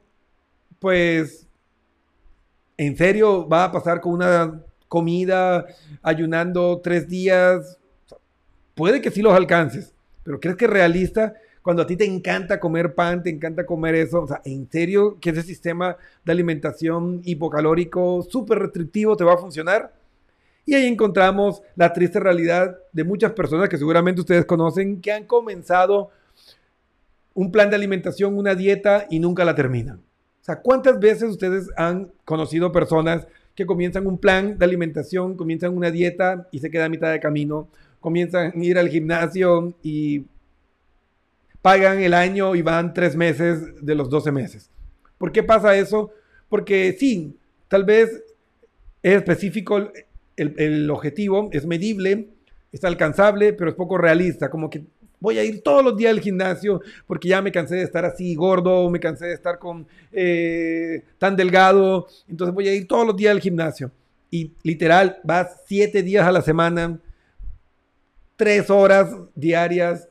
pues 0.80 1.46
en 2.78 2.96
serio 2.96 3.50
va 3.50 3.66
a 3.66 3.72
pasar 3.74 4.00
con 4.00 4.14
una 4.14 4.64
comida 4.88 5.66
ayunando 6.02 6.80
tres 6.82 7.10
días. 7.10 7.80
Puede 8.76 9.02
que 9.02 9.12
sí 9.12 9.22
los 9.22 9.34
alcances, 9.34 9.95
pero 10.26 10.40
¿crees 10.40 10.58
que 10.58 10.66
es 10.66 10.72
realista? 10.72 11.36
Cuando 11.62 11.84
a 11.84 11.88
ti 11.88 11.96
te 11.96 12.06
encanta 12.06 12.60
comer 12.60 12.94
pan, 12.94 13.24
te 13.24 13.30
encanta 13.30 13.66
comer 13.66 13.96
eso, 13.96 14.24
o 14.24 14.28
sea, 14.28 14.42
¿en 14.44 14.70
serio 14.70 15.18
que 15.22 15.30
ese 15.30 15.44
sistema 15.44 15.96
de 16.26 16.32
alimentación 16.32 17.22
hipocalórico 17.24 18.22
súper 18.24 18.60
restrictivo 18.60 19.16
te 19.16 19.24
va 19.24 19.36
a 19.36 19.38
funcionar? 19.38 19.94
Y 20.66 20.74
ahí 20.74 20.88
encontramos 20.88 21.62
la 21.76 21.94
triste 21.94 22.20
realidad 22.20 22.76
de 22.92 23.04
muchas 23.04 23.34
personas 23.34 23.70
que 23.70 23.78
seguramente 23.78 24.22
ustedes 24.22 24.46
conocen 24.46 25.00
que 25.00 25.12
han 25.12 25.26
comenzado 25.26 26.10
un 27.36 27.52
plan 27.52 27.70
de 27.70 27.76
alimentación, 27.76 28.36
una 28.36 28.56
dieta 28.56 29.06
y 29.10 29.20
nunca 29.20 29.46
la 29.46 29.54
terminan. 29.54 29.98
O 29.98 30.44
sea, 30.46 30.62
¿cuántas 30.62 31.00
veces 31.00 31.30
ustedes 31.30 31.70
han 31.78 32.12
conocido 32.24 32.72
personas 32.72 33.28
que 33.56 33.66
comienzan 33.66 34.08
un 34.08 34.18
plan 34.18 34.58
de 34.58 34.66
alimentación, 34.66 35.36
comienzan 35.36 35.76
una 35.76 35.92
dieta 35.92 36.48
y 36.52 36.60
se 36.60 36.70
queda 36.70 36.86
a 36.86 36.90
mitad 36.90 37.12
de 37.12 37.20
camino, 37.20 37.70
comienzan 38.06 38.54
a 38.56 38.63
ir 38.63 38.78
al 38.78 38.88
gimnasio 38.88 39.74
y 39.82 40.26
pagan 41.63 42.00
el 42.02 42.13
año 42.13 42.54
y 42.54 42.62
van 42.62 42.94
tres 42.94 43.15
meses 43.15 43.84
de 43.84 43.96
los 43.96 44.12
12 44.12 44.32
meses? 44.32 44.70
¿Por 45.18 45.32
qué 45.32 45.41
pasa 45.41 45.76
eso? 45.76 46.12
Porque 46.48 46.96
sí, 47.00 47.36
tal 47.68 47.84
vez 47.84 48.24
es 49.02 49.15
específico 49.15 49.91
el, 50.38 50.89
objetivo, 50.91 51.50
es 51.52 51.65
medible, 51.65 52.28
es 52.72 52.84
alcanzable, 52.84 53.54
pero 53.54 53.72
es 53.72 53.76
poco 53.76 53.98
realista, 53.98 54.52
como 54.52 54.70
que 54.70 54.84
voy 55.20 55.39
a 55.39 55.44
ir 55.44 55.63
todos 55.63 55.84
los 55.84 55.98
días 55.98 56.12
al 56.12 56.20
gimnasio 56.20 56.82
porque 57.08 57.30
ya 57.30 57.41
me 57.41 57.52
cansé 57.52 57.78
de 57.78 57.84
estar 57.84 58.06
así 58.06 58.36
gordo, 58.36 58.88
me 58.91 59.00
cansé 59.00 59.26
de 59.26 59.34
estar 59.34 59.58
con 59.58 59.88
eh, 60.12 61.02
tan 61.18 61.36
delgado, 61.36 62.06
entonces 62.28 62.54
voy 62.54 62.68
a 62.68 62.76
ir 62.76 62.88
todos 62.88 63.08
los 63.08 63.18
días 63.18 63.32
al 63.32 63.41
gimnasio. 63.41 63.89
Y 64.30 64.52
literal, 64.62 65.18
vas 65.24 65.63
siete 65.65 66.04
días 66.04 66.28
a 66.28 66.32
la 66.32 66.44
semana, 66.44 67.00
tres 68.36 68.69
horas 68.69 69.15
diarias 69.36 70.08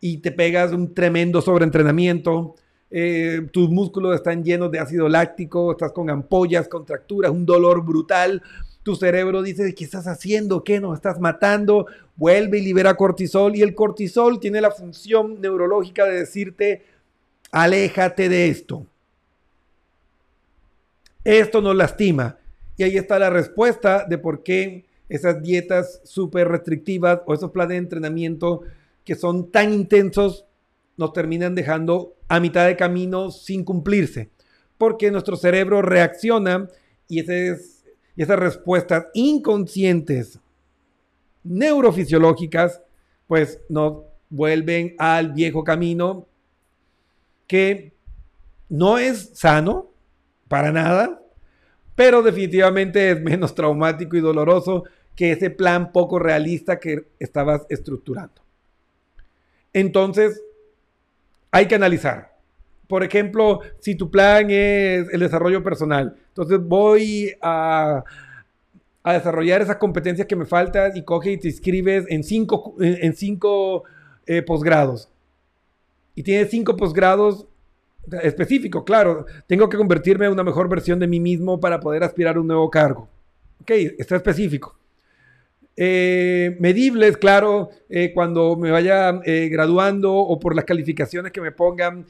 y 0.00 0.18
te 0.18 0.32
pegas 0.32 0.72
un 0.72 0.94
tremendo 0.94 1.40
sobreentrenamiento. 1.40 2.54
Eh, 2.90 3.46
tus 3.52 3.70
músculos 3.70 4.16
están 4.16 4.42
llenos 4.42 4.70
de 4.70 4.80
ácido 4.80 5.08
láctico, 5.08 5.72
estás 5.72 5.92
con 5.92 6.10
ampollas, 6.10 6.68
contracturas, 6.68 7.30
un 7.30 7.46
dolor 7.46 7.84
brutal 7.84 8.42
tu 8.82 8.96
cerebro 8.96 9.42
dice, 9.42 9.74
¿qué 9.74 9.84
estás 9.84 10.06
haciendo? 10.06 10.64
¿Qué 10.64 10.80
nos 10.80 10.96
estás 10.96 11.20
matando? 11.20 11.86
Vuelve 12.16 12.58
y 12.58 12.62
libera 12.62 12.94
cortisol. 12.94 13.54
Y 13.54 13.62
el 13.62 13.74
cortisol 13.74 14.40
tiene 14.40 14.60
la 14.60 14.70
función 14.70 15.40
neurológica 15.40 16.06
de 16.06 16.20
decirte, 16.20 16.84
aléjate 17.52 18.28
de 18.28 18.48
esto. 18.48 18.86
Esto 21.24 21.60
nos 21.60 21.76
lastima. 21.76 22.38
Y 22.78 22.84
ahí 22.84 22.96
está 22.96 23.18
la 23.18 23.28
respuesta 23.28 24.06
de 24.08 24.16
por 24.16 24.42
qué 24.42 24.86
esas 25.10 25.42
dietas 25.42 26.00
súper 26.04 26.48
restrictivas 26.48 27.20
o 27.26 27.34
esos 27.34 27.50
planes 27.50 27.74
de 27.74 27.76
entrenamiento 27.78 28.62
que 29.04 29.14
son 29.14 29.50
tan 29.50 29.74
intensos 29.74 30.46
nos 30.96 31.12
terminan 31.12 31.54
dejando 31.54 32.14
a 32.28 32.40
mitad 32.40 32.66
de 32.66 32.76
camino 32.76 33.30
sin 33.30 33.64
cumplirse. 33.64 34.30
Porque 34.78 35.10
nuestro 35.10 35.36
cerebro 35.36 35.82
reacciona 35.82 36.68
y 37.08 37.20
ese 37.20 37.50
es 37.50 37.80
y 38.16 38.22
esas 38.22 38.38
respuestas 38.38 39.06
inconscientes 39.14 40.38
neurofisiológicas, 41.42 42.82
pues 43.26 43.60
nos 43.68 44.02
vuelven 44.28 44.94
al 44.98 45.32
viejo 45.32 45.64
camino 45.64 46.26
que 47.46 47.94
no 48.68 48.98
es 48.98 49.30
sano 49.32 49.90
para 50.48 50.70
nada, 50.70 51.22
pero 51.94 52.22
definitivamente 52.22 53.12
es 53.12 53.20
menos 53.22 53.54
traumático 53.54 54.16
y 54.16 54.20
doloroso 54.20 54.84
que 55.16 55.32
ese 55.32 55.50
plan 55.50 55.92
poco 55.92 56.18
realista 56.18 56.78
que 56.78 57.08
estabas 57.18 57.66
estructurando. 57.68 58.42
Entonces, 59.72 60.42
hay 61.50 61.66
que 61.66 61.74
analizar 61.74 62.30
por 62.90 63.04
ejemplo, 63.04 63.60
si 63.78 63.94
tu 63.94 64.10
plan 64.10 64.50
es 64.50 65.06
el 65.12 65.20
desarrollo 65.20 65.62
personal, 65.62 66.16
entonces 66.26 66.58
voy 66.60 67.32
a, 67.40 68.02
desarrollar 69.04 69.62
esas 69.62 69.76
competencias 69.76 70.26
que 70.26 70.34
me 70.34 70.44
faltan 70.44 70.96
y 70.96 71.04
coge 71.04 71.30
y 71.30 71.38
te 71.38 71.46
inscribes 71.46 72.04
en 72.08 72.24
cinco, 72.24 72.74
en 72.80 73.14
cinco 73.14 73.84
eh, 74.26 74.42
posgrados. 74.42 75.08
Y 76.16 76.24
tienes 76.24 76.50
cinco 76.50 76.76
posgrados 76.76 77.46
específicos, 78.24 78.82
claro. 78.82 79.24
Tengo 79.46 79.68
que 79.68 79.76
convertirme 79.76 80.26
en 80.26 80.32
una 80.32 80.42
mejor 80.42 80.68
versión 80.68 80.98
de 80.98 81.06
mí 81.06 81.20
mismo 81.20 81.60
para 81.60 81.78
poder 81.78 82.02
aspirar 82.02 82.36
a 82.36 82.40
un 82.40 82.48
nuevo 82.48 82.68
cargo. 82.70 83.08
Ok, 83.60 83.70
está 83.98 84.16
específico. 84.16 84.76
Eh, 85.82 86.58
medibles, 86.60 87.16
claro, 87.16 87.70
eh, 87.88 88.12
cuando 88.12 88.54
me 88.54 88.70
vaya 88.70 89.18
eh, 89.24 89.48
graduando 89.50 90.14
o 90.14 90.38
por 90.38 90.54
las 90.54 90.66
calificaciones 90.66 91.32
que 91.32 91.40
me 91.40 91.52
pongan 91.52 92.04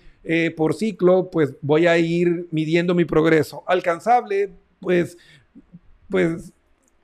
por 0.57 0.75
ciclo, 0.75 1.31
pues 1.31 1.55
voy 1.63 1.87
a 1.87 1.97
ir 1.97 2.49
midiendo 2.51 2.95
mi 2.95 3.05
progreso. 3.05 3.63
Alcanzable, 3.67 4.51
pues, 4.81 5.17
pues 6.11 6.53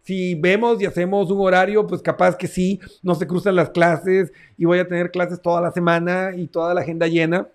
Si 0.03 0.35
vemos 0.35 0.83
y 0.83 0.87
hacemos 0.87 1.31
un 1.31 1.41
horario, 1.41 1.87
pues 1.87 2.03
capaz 2.03 2.37
que 2.37 2.49
sí, 2.49 2.81
no 3.03 3.15
se 3.15 3.27
cruzan 3.27 3.57
las 3.57 3.71
clases 3.71 4.33
y 4.59 4.65
voy 4.65 4.81
a 4.81 4.89
tener 4.89 5.11
clases 5.11 5.41
toda 5.41 5.61
la 5.61 5.71
semana 5.73 6.33
y 6.37 6.49
toda 6.49 6.75
la 6.75 6.83
agenda 6.83 7.07
llena. 7.07 7.49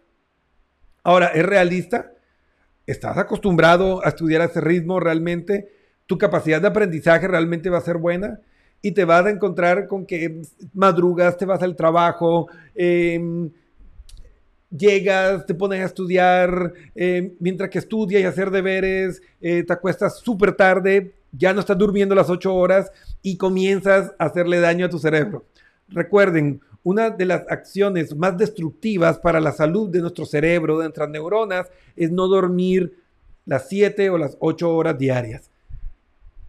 Ahora, 1.03 1.27
¿es 1.27 1.45
realista? 1.45 2.13
¿Estás 2.87 3.17
acostumbrado 3.17 4.05
a 4.05 4.09
estudiar 4.09 4.41
a 4.41 4.45
ese 4.45 4.61
ritmo 4.61 4.99
realmente? 4.99 5.69
¿Tu 6.07 6.17
capacidad 6.17 6.61
de 6.61 6.67
aprendizaje 6.69 7.27
realmente 7.27 7.69
va 7.69 7.79
a 7.79 7.81
ser 7.81 7.97
buena? 7.97 8.39
Y 8.81 8.91
te 8.91 9.05
vas 9.05 9.25
a 9.25 9.29
encontrar 9.29 9.87
con 9.87 10.05
que 10.05 10.41
madrugas, 10.73 11.37
te 11.37 11.45
vas 11.45 11.61
al 11.61 11.75
trabajo, 11.75 12.47
em, 12.73 13.49
llegas, 14.75 15.45
te 15.45 15.53
pones 15.53 15.81
a 15.81 15.85
estudiar, 15.85 16.73
em, 16.95 17.33
mientras 17.39 17.69
que 17.69 17.79
estudias 17.79 18.21
y 18.21 18.25
hacer 18.25 18.49
deberes, 18.49 19.21
eh, 19.41 19.63
te 19.63 19.73
acuestas 19.73 20.19
súper 20.19 20.53
tarde, 20.53 21.13
ya 21.31 21.53
no 21.53 21.59
estás 21.59 21.77
durmiendo 21.77 22.15
las 22.15 22.29
ocho 22.29 22.55
horas 22.55 22.91
y 23.21 23.37
comienzas 23.37 24.13
a 24.17 24.25
hacerle 24.25 24.59
daño 24.59 24.85
a 24.85 24.89
tu 24.89 24.99
cerebro. 24.99 25.45
Recuerden, 25.89 26.61
una 26.83 27.11
de 27.11 27.25
las 27.25 27.43
acciones 27.49 28.15
más 28.15 28.37
destructivas 28.37 29.19
para 29.19 29.39
la 29.39 29.51
salud 29.51 29.89
de 29.89 30.01
nuestro 30.01 30.25
cerebro, 30.25 30.77
de 30.77 30.85
nuestras 30.85 31.09
neuronas, 31.09 31.67
es 31.95 32.11
no 32.11 32.27
dormir 32.27 32.97
las 33.45 33.69
7 33.69 34.09
o 34.09 34.17
las 34.17 34.35
8 34.39 34.75
horas 34.75 34.97
diarias. 34.97 35.50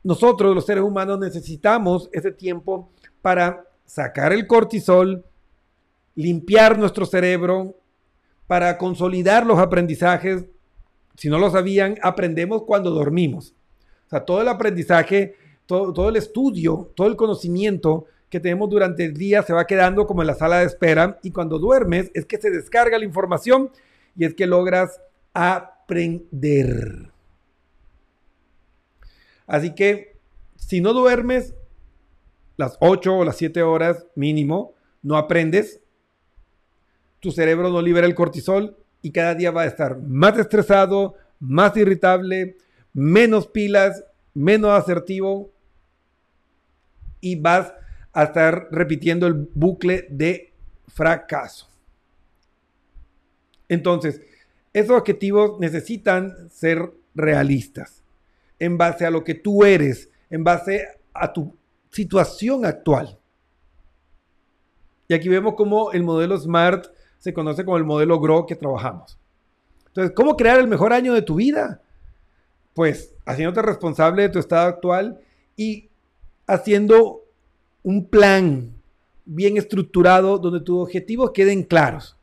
Nosotros, 0.04 0.54
los 0.54 0.66
seres 0.66 0.82
humanos, 0.82 1.18
necesitamos 1.18 2.08
ese 2.12 2.32
tiempo 2.32 2.90
para 3.20 3.64
sacar 3.84 4.33
el 4.33 4.46
cortisol, 4.46 5.24
limpiar 6.14 6.79
nuestro 6.79 7.06
cerebro, 7.06 7.77
para 8.46 8.77
consolidar 8.79 9.46
los 9.46 9.58
aprendizajes. 9.58 10.44
Si 11.16 11.29
no 11.29 11.38
lo 11.38 11.50
sabían, 11.50 11.98
aprendemos 12.02 12.62
cuando 12.64 12.90
dormimos. 12.90 13.54
O 14.06 14.10
sea, 14.10 14.24
todo 14.24 14.42
el 14.42 14.48
aprendizaje, 14.48 15.37
todo, 15.66 15.92
todo 15.92 16.08
el 16.08 16.16
estudio, 16.16 16.90
todo 16.94 17.06
el 17.06 17.16
conocimiento 17.16 18.06
que 18.29 18.40
tenemos 18.40 18.70
durante 18.70 19.04
el 19.04 19.14
día 19.14 19.42
se 19.42 19.52
va 19.52 19.66
quedando 19.66 20.06
como 20.06 20.22
en 20.22 20.27
la 20.27 20.35
sala 20.35 20.60
de 20.60 20.64
espera 20.64 21.18
y 21.22 21.31
cuando 21.31 21.58
duermes 21.58 22.10
es 22.14 22.24
que 22.24 22.38
se 22.38 22.50
descarga 22.50 22.98
la 22.98 23.04
información 23.04 23.70
y 24.16 24.24
es 24.24 24.35
que 24.35 24.46
logras 24.46 25.00
aprender. 25.35 27.12
Así 29.46 29.74
que 29.74 30.16
si 30.56 30.80
no 30.80 30.92
duermes 30.92 31.54
las 32.56 32.76
8 32.80 33.18
o 33.18 33.24
las 33.24 33.36
7 33.36 33.62
horas 33.62 34.06
mínimo, 34.14 34.74
no 35.02 35.16
aprendes, 35.16 35.80
tu 37.20 37.30
cerebro 37.30 37.70
no 37.70 37.80
libera 37.82 38.06
el 38.06 38.14
cortisol 38.14 38.76
y 39.00 39.10
cada 39.10 39.34
día 39.34 39.50
va 39.50 39.62
a 39.62 39.66
estar 39.66 39.98
más 39.98 40.38
estresado, 40.38 41.14
más 41.40 41.76
irritable, 41.76 42.56
menos 42.92 43.46
pilas, 43.46 44.04
menos 44.34 44.70
asertivo 44.70 45.50
y 47.20 47.36
vas 47.36 47.72
a 48.12 48.24
estar 48.24 48.68
repitiendo 48.70 49.26
el 49.26 49.34
bucle 49.34 50.06
de 50.10 50.52
fracaso. 50.88 51.68
Entonces, 53.68 54.20
esos 54.72 54.98
objetivos 54.98 55.58
necesitan 55.60 56.50
ser 56.50 56.92
realistas, 57.14 58.02
en 58.63 58.79
base 58.79 59.04
a 59.04 59.10
lo 59.10 59.25
que 59.25 59.35
tú 59.35 59.65
eres, 59.65 60.08
en 60.31 60.44
base 60.44 60.87
a 61.13 61.33
tu 61.33 61.52
situación 61.90 62.65
actual. 62.65 63.19
Y 65.08 65.15
aquí 65.15 65.29
vemos 65.29 65.54
cómo 65.56 65.90
el 65.90 66.04
modelo 66.04 66.38
SMART 66.38 66.87
se 67.19 67.35
conoce 67.35 67.65
como 67.65 67.77
el 67.77 67.83
modelo 67.83 68.21
GROW 68.21 68.46
que 68.46 68.54
trabajamos. 68.54 69.19
Entonces, 69.88 70.13
¿cómo 70.15 70.37
crear 70.37 70.60
el 70.60 70.69
mejor 70.69 70.92
año 70.92 71.13
de 71.13 71.23
tu 71.23 71.35
vida? 71.35 71.83
Pues 72.73 73.17
haciéndote 73.27 73.63
responsable 73.63 74.23
de 74.23 74.29
tu 74.29 74.38
estado 74.38 74.69
actual 74.69 75.19
y 75.56 75.88
haciendo 76.46 77.25
un 77.83 78.06
plan 78.06 78.81
bien 79.25 79.56
estructurado 79.56 80.38
donde 80.38 80.60
tus 80.60 80.85
objetivos 80.85 81.33
queden 81.33 81.65
claros. 81.65 82.17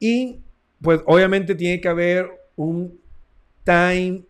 Y 0.00 0.40
pues 0.80 1.02
obviamente 1.04 1.54
tiene 1.54 1.82
que 1.82 1.88
haber 1.88 2.30
un 2.56 2.98
time, 3.66 4.22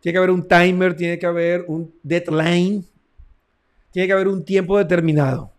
tiene 0.00 0.12
que 0.12 0.18
haber 0.18 0.30
un 0.30 0.46
timer, 0.46 0.94
tiene 0.94 1.18
que 1.18 1.26
haber 1.26 1.64
un 1.66 1.92
deadline, 2.02 2.84
tiene 3.90 4.06
que 4.06 4.12
haber 4.12 4.28
un 4.28 4.44
tiempo 4.44 4.78
determinado. 4.78 5.50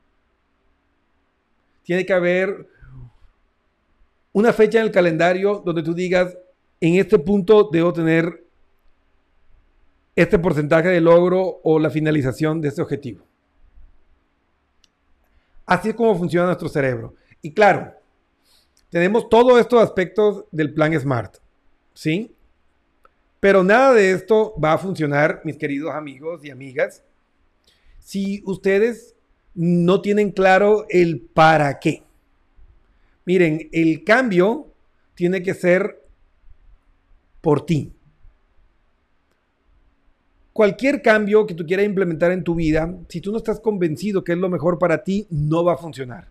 Tiene 1.84 2.06
que 2.06 2.14
haber 2.14 2.68
una 4.32 4.54
fecha 4.54 4.80
en 4.80 4.86
el 4.86 4.92
calendario 4.92 5.62
donde 5.66 5.84
tú 5.84 5.94
digas, 5.94 6.38
en 6.80 6.96
este 6.96 7.20
punto 7.20 7.68
debo 7.72 7.92
tener 7.92 8.46
este 10.16 10.38
porcentaje 10.38 10.90
de 10.90 11.02
logro 11.02 11.60
o 11.64 11.80
la 11.80 11.90
finalización 11.90 12.62
de 12.62 12.70
este 12.70 12.82
objetivo. 12.82 13.26
Así 15.66 15.90
es 15.90 15.96
como 15.96 16.18
funciona 16.18 16.48
nuestro 16.48 16.70
cerebro. 16.70 17.16
Y 17.42 17.54
claro, 17.54 17.94
tenemos 18.90 19.30
todos 19.30 19.60
estos 19.60 19.82
aspectos 19.82 20.46
del 20.52 20.74
plan 20.74 20.98
SMART, 21.00 21.38
¿sí? 21.94 22.36
Pero 23.40 23.64
nada 23.64 23.94
de 23.94 24.12
esto 24.12 24.54
va 24.62 24.74
a 24.74 24.78
funcionar, 24.78 25.42
mis 25.44 25.58
queridos 25.58 25.94
amigos 25.94 26.44
y 26.44 26.52
amigas, 26.52 27.04
si 28.00 28.42
ustedes 28.46 29.16
no 29.54 30.02
tienen 30.02 30.32
claro 30.32 30.86
el 30.90 31.22
para 31.22 31.80
qué. 31.80 32.04
Miren, 33.26 33.70
el 33.72 34.04
cambio 34.04 34.68
tiene 35.14 35.44
que 35.44 35.54
ser 35.54 36.02
por 37.42 37.66
ti 37.66 37.94
cualquier 40.60 41.02
cambio 41.02 41.48
que 41.48 41.54
tú 41.54 41.66
quieras 41.66 41.86
implementar 41.86 42.34
en 42.34 42.44
tu 42.44 42.54
vida, 42.54 42.94
si 43.08 43.22
tú 43.22 43.32
no 43.32 43.38
estás 43.38 43.62
convencido 43.62 44.26
que 44.26 44.34
es 44.34 44.38
lo 44.38 44.50
mejor 44.50 44.78
para 44.78 45.06
ti, 45.06 45.26
no 45.30 45.64
va 45.64 45.76
a 45.76 45.78
funcionar. 45.78 46.28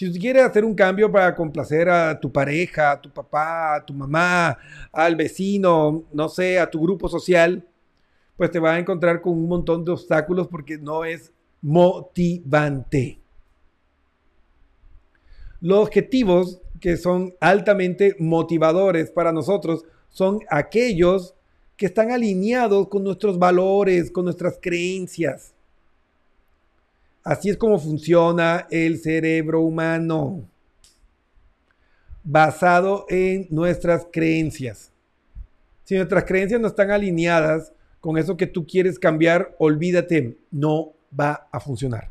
Si 0.00 0.10
tú 0.10 0.18
quieres 0.18 0.44
hacer 0.44 0.64
un 0.64 0.74
cambio 0.74 1.12
para 1.12 1.34
complacer 1.34 1.90
a 1.90 2.18
tu 2.18 2.32
pareja, 2.32 2.92
a 2.92 3.02
tu 3.02 3.10
papá, 3.10 3.74
a 3.74 3.84
tu 3.84 3.92
mamá, 3.92 4.56
al 4.90 5.14
vecino, 5.14 6.04
no 6.10 6.26
sé, 6.30 6.58
a 6.58 6.70
tu 6.70 6.80
grupo 6.80 7.06
social, 7.06 7.68
pues 8.34 8.50
te 8.50 8.58
vas 8.58 8.76
a 8.76 8.78
encontrar 8.78 9.20
con 9.20 9.34
un 9.34 9.46
montón 9.46 9.84
de 9.84 9.92
obstáculos 9.92 10.48
porque 10.48 10.78
no 10.78 11.04
es 11.04 11.34
motivante. 11.60 13.20
Los 15.60 15.86
objetivos 15.86 16.62
que 16.80 16.96
son 16.96 17.34
altamente 17.38 18.16
motivadores 18.18 19.10
para 19.10 19.32
nosotros 19.32 19.84
son 20.08 20.38
aquellos 20.48 21.34
que 21.76 21.84
están 21.84 22.10
alineados 22.10 22.88
con 22.88 23.04
nuestros 23.04 23.38
valores, 23.38 24.10
con 24.10 24.24
nuestras 24.24 24.58
creencias. 24.62 25.52
Así 27.22 27.50
es 27.50 27.56
como 27.56 27.78
funciona 27.78 28.66
el 28.70 28.98
cerebro 28.98 29.60
humano, 29.60 30.48
basado 32.24 33.04
en 33.08 33.46
nuestras 33.50 34.06
creencias. 34.10 34.90
Si 35.84 35.96
nuestras 35.96 36.24
creencias 36.24 36.60
no 36.60 36.68
están 36.68 36.90
alineadas 36.90 37.72
con 38.00 38.16
eso 38.16 38.36
que 38.36 38.46
tú 38.46 38.66
quieres 38.66 38.98
cambiar, 38.98 39.54
olvídate, 39.58 40.38
no 40.50 40.92
va 41.18 41.48
a 41.52 41.60
funcionar. 41.60 42.10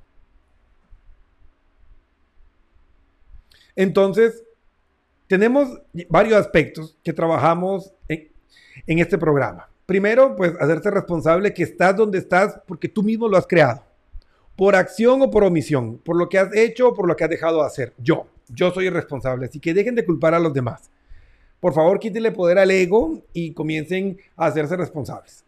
Entonces, 3.75 4.43
tenemos 5.27 5.79
varios 6.09 6.37
aspectos 6.37 6.97
que 7.03 7.13
trabajamos 7.13 7.93
en, 8.07 8.29
este 8.99 9.17
programa. 9.17 9.69
Primero, 9.85 10.35
pues 10.35 10.53
hacerte 10.59 10.91
responsable 10.91 11.53
que 11.53 11.63
estás 11.63 11.95
donde 11.95 12.17
estás 12.17 12.59
porque 12.67 12.89
tú 12.89 13.03
mismo 13.03 13.27
lo 13.27 13.37
has 13.37 13.47
creado. 13.47 13.83
Por 14.59 14.75
acción 14.75 15.21
o 15.21 15.31
por 15.31 15.45
omisión, 15.45 15.99
por 15.99 16.17
lo 16.17 16.27
que 16.27 16.37
has 16.37 16.53
hecho 16.53 16.89
o 16.89 16.93
por 16.93 17.07
lo 17.07 17.15
que 17.15 17.23
has 17.23 17.29
dejado 17.29 17.61
de 17.61 17.67
hacer. 17.67 17.93
Yo, 17.97 18.27
yo 18.49 18.71
soy 18.71 18.87
el 18.87 18.93
responsable. 18.93 19.45
Así 19.45 19.61
que 19.61 19.73
dejen 19.73 19.95
de 19.95 20.03
culpar 20.03 20.33
a 20.33 20.39
los 20.39 20.53
demás. 20.53 20.91
Por 21.61 21.73
favor, 21.73 21.97
quítenle 21.97 22.33
poder 22.33 22.59
al 22.59 22.69
ego 22.69 23.23
y 23.31 23.53
comiencen 23.53 24.17
a 24.35 24.47
hacerse 24.47 24.75
responsables. 24.75 25.45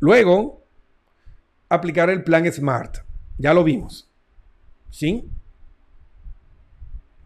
Luego, 0.00 0.62
aplicar 1.68 2.08
el 2.08 2.24
plan 2.24 2.50
SMART. 2.50 3.00
Ya 3.36 3.52
lo 3.52 3.64
vimos. 3.64 4.10
¿Sí? 4.88 5.28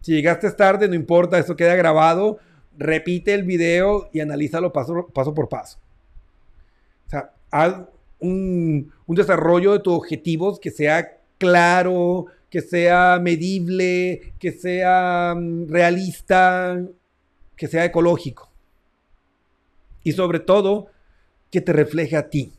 Si 0.01 0.11
llegaste 0.11 0.51
tarde, 0.51 0.89
no 0.89 0.95
importa, 0.95 1.39
esto 1.39 1.55
queda 1.55 1.75
grabado 1.75 2.39
repite 2.77 3.33
el 3.33 3.43
video 3.43 4.09
y 4.13 4.19
analízalo 4.19 4.71
paso, 4.71 5.07
paso 5.13 5.33
por 5.33 5.49
paso. 5.49 5.79
O 7.07 7.09
sea, 7.09 7.33
haz 7.51 7.81
un, 8.19 8.91
un 9.05 9.15
desarrollo 9.15 9.73
de 9.73 9.79
tus 9.79 9.93
objetivos 9.93 10.59
que 10.59 10.71
sea 10.71 11.17
claro, 11.37 12.27
que 12.49 12.61
sea 12.61 13.19
medible, 13.21 14.33
que 14.39 14.51
sea 14.51 15.35
mm, 15.35 15.69
realista, 15.69 16.81
que 17.55 17.67
sea 17.67 17.85
ecológico. 17.85 18.49
Y 20.03 20.13
sobre 20.13 20.39
todo, 20.39 20.87
que 21.51 21.61
te 21.61 21.73
refleje 21.73 22.15
a 22.15 22.29
ti. 22.29 22.53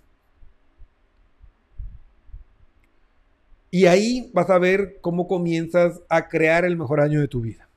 Y 3.71 3.87
ahí 3.87 4.31
vas 4.33 4.49
a 4.51 4.59
ver 4.59 4.99
cómo 5.01 5.29
comienzas 5.29 6.01
a 6.09 6.29
crear 6.29 6.65
el 6.65 6.77
mejor 6.77 7.01
año 7.01 7.21
de 7.21 7.29
tu 7.29 7.43
vida. 7.43 7.69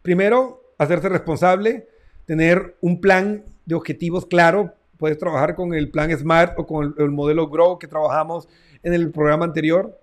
Primero, 0.00 0.74
hacerse 0.78 1.08
responsable, 1.08 1.86
tener 2.24 2.76
un 2.80 3.00
plan 3.00 3.44
de 3.66 3.74
objetivos 3.74 4.26
claro. 4.26 4.74
Puedes 5.02 5.18
trabajar 5.18 5.56
con 5.56 5.74
el 5.74 5.90
plan 5.90 6.16
SMART 6.16 6.56
o 6.60 6.64
con 6.64 6.94
el, 6.96 7.04
el 7.04 7.10
modelo 7.10 7.48
GROW 7.48 7.76
que 7.76 7.88
trabajamos 7.88 8.48
en 8.84 8.94
el 8.94 9.10
programa 9.10 9.44
anterior. 9.44 10.00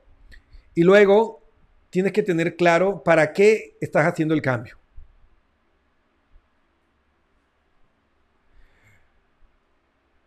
Y 0.75 0.83
luego 0.83 1.41
tienes 1.89 2.11
que 2.11 2.21
tener 2.21 2.57
claro 2.57 3.01
para 3.01 3.31
qué 3.31 3.77
estás 3.79 4.05
haciendo 4.05 4.33
el 4.33 4.41
cambio. 4.41 4.77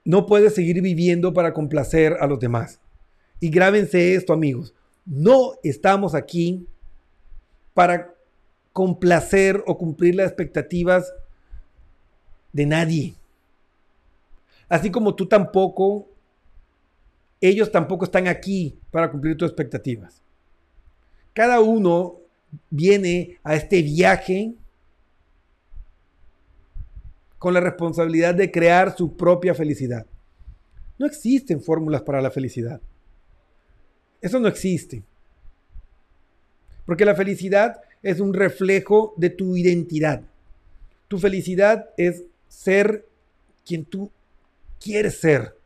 No 0.07 0.25
puedes 0.25 0.55
seguir 0.55 0.81
viviendo 0.81 1.35
para 1.35 1.53
complacer 1.53 2.16
a 2.18 2.27
los 2.27 2.41
demás. 2.41 2.81
Y 3.41 3.51
grábense 3.51 4.14
esto, 4.14 4.33
amigos. 4.33 4.75
No 5.05 5.53
estamos 5.62 6.14
aquí 6.14 6.66
para 7.75 8.14
complacer 8.73 9.62
o 9.66 9.77
cumplir 9.77 10.14
las 10.14 10.29
expectativas 10.29 11.12
de 12.55 12.64
nadie. 12.64 13.14
Así 14.73 14.91
como 14.91 15.14
tú 15.14 15.29
tampoco, 15.29 16.09
ellos 17.43 17.70
tampoco 17.70 18.07
están 18.07 18.27
aquí 18.27 18.81
para 18.91 19.11
cumplir 19.11 19.37
tus 19.37 19.51
expectativas. 19.51 20.23
Cada 21.35 21.61
uno 21.61 22.16
viene 22.70 23.39
a 23.45 23.55
este 23.55 23.83
viaje 23.83 24.55
con 27.37 27.53
la 27.53 27.61
responsabilidad 27.61 28.35
de 28.35 28.51
crear 28.51 28.97
su 28.97 29.14
propia 29.14 29.53
felicidad. 29.53 30.07
No 30.99 31.05
existen 31.05 31.61
fórmulas 31.61 32.01
para 32.01 32.23
la 32.23 32.31
felicidad. 32.31 32.81
Eso 34.23 34.41
no 34.41 34.49
existe. 34.49 35.03
Porque 36.87 37.05
la 37.05 37.14
felicidad 37.14 37.83
es 38.03 38.20
un 38.20 38.33
reflejo 38.33 39.12
de 39.18 39.29
tu 39.29 39.55
identidad. 39.55 40.23
Tu 41.09 41.18
felicidad 41.18 41.91
es 41.99 42.25
ser 42.49 43.07
quien 43.66 43.85
tú 43.85 44.11
quieres 44.83 45.20
ser. 45.20 45.57